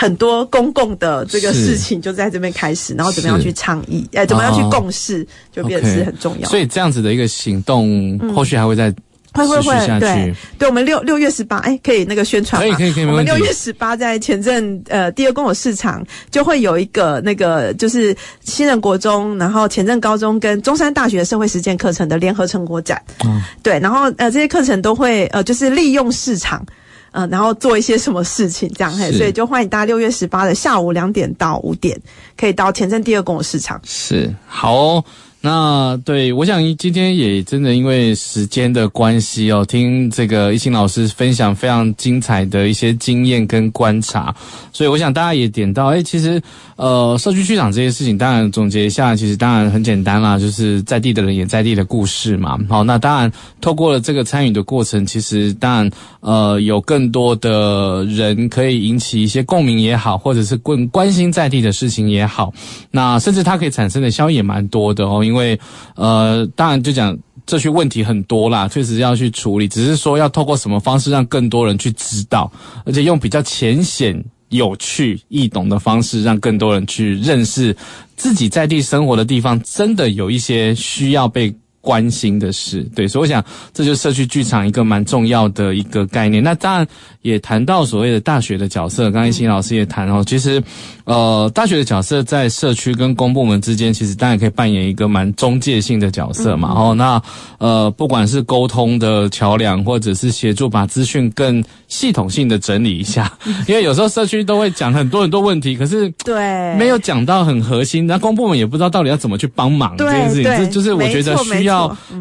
[0.00, 6.48] 很多公共的这个事情就在这边开始，然后怎么样去倡议，哎，怎么样去共识，就变得是很重要。
[6.48, 8.90] 所以这样子的一个行动，后续还会再
[9.34, 12.76] 会会会，对，对，我们六六月十八，哎，可以那个宣传吗？
[12.78, 23.00] 可以可以可以，我们六月十八在前镇呃第二公有市场就会有一个那个就是新人国中，然后前镇高中跟中山大学社会实践课程的联合成果展。
[23.22, 26.64] 嗯，对，然后呃这些课程都会呃就是利用市场，
[27.12, 32.00] 呃然后做一些什么事情这样，嘿，所以就欢迎大家六月十八的下午两点到五点，
[32.36, 33.80] 可以到前镇第二公有市场。
[33.84, 35.04] 是，好哦。
[35.42, 44.34] 那对，我想今天也真的因为时间的关系哦，听这个一心老师分享非常精彩的一些经验跟观察，
[44.70, 46.42] 所以我想大家也点到，哎，其实
[46.76, 52.58] 呃，社区剧场这些事情，当然总结一下，其实当然很简单啦，就是在地的人也在地的故事嘛。
[52.68, 53.32] 好，那当然
[53.62, 62.52] 透过了这个参与的过程，其实当然呃，有更多的人可以引起一些共鸣也好，或者是更关心在地的事情也好，
[62.90, 65.24] 那甚至它可以产生的效益也蛮多的哦。
[65.30, 65.58] 因为，
[65.94, 67.16] 呃，当然就讲
[67.46, 69.68] 这些问题很多啦，确实要去处理。
[69.68, 72.50] 只是说要透过什么方式让更多人去知道，
[72.84, 77.76] 而且用比较浅显、有趣、易懂的方式，让更多人去认识
[78.16, 82.82] 自己在地生活的地方，真的有一些需要被关心的事。
[82.94, 86.42] 对，所以我想这就是社区剧场一个蛮重要的一个概念。
[86.42, 86.86] 那当然
[87.22, 90.62] 也谈到所谓的大学的角色，刚刚懿心老师也谈哦，其实。
[91.06, 96.68] 呃，大学的角色在社区跟公部门之间，其实当然可以扮演一个蛮中介性的角色嘛。
[96.68, 97.22] 哦、嗯，那
[97.58, 110.44] 呃，不管是沟通的桥梁，或者是协助把资讯更系统性的整理一下， 因为有时候社区都会讲很多很多问题，可是对没有讲到很核心，那公部门也不知道到底要怎么去帮忙这件事情。
[110.44, 111.69] 这就是我觉得需要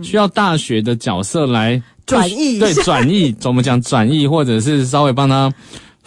[0.02, 5.52] 需要大学的角色来转译，对转译怎么讲转译，或者是稍微帮他。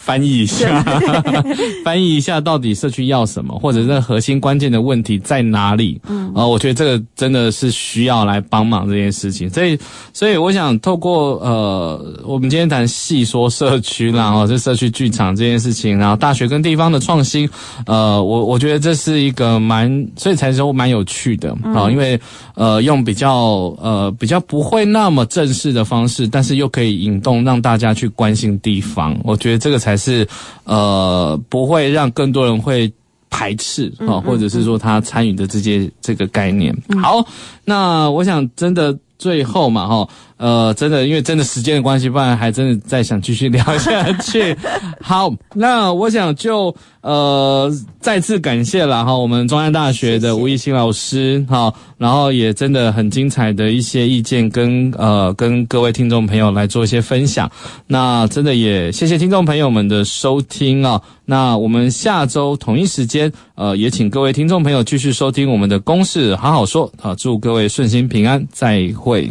[0.04, 0.82] 翻译一下，
[1.84, 6.00] 翻译一下到底社区要什么，或者是核心关键的问题在哪里？
[6.08, 9.48] 嗯，呃，我觉得这个真的是需要来帮忙这件事情。
[9.48, 9.78] 所以，
[10.12, 17.48] 所以我想透过呃，我们今天谈细说社区啦，然后这社区剧场这件事情，然后大学跟地方的创新，
[17.86, 22.20] 呃，我我觉得这是一个蛮，所以才说蛮有趣的啊，因为
[22.56, 23.32] 呃，用比较
[23.80, 29.91] 呃比较不会那么正式的方式，但是又可以引动让大家去关心地方，我觉得这个才。
[29.92, 30.26] 还是
[30.64, 32.90] 呃，不会让更多人会
[33.28, 36.74] 排斥啊，或者是说他参与的这些这个概念。
[37.02, 37.22] 好，
[37.66, 40.08] 那我想真的最后嘛，哈。
[40.42, 44.56] 呃，真的，因为真的时间的关系，不然还真的再想继续聊下去。
[45.00, 47.70] 好，那我想就呃
[48.00, 57.48] 再次感谢了哈，我们中山大学的吴懿心老师哈，然后也真的很精彩的一些意见跟呃跟各位听众朋友来做一些分享。
[57.86, 61.00] 那真的也谢谢听众朋友们的收听啊。
[61.24, 69.30] 那我们下周同一时间呃也请各位听众朋友继续收听我们的公事好好说啊，祝各位顺心平安，再会。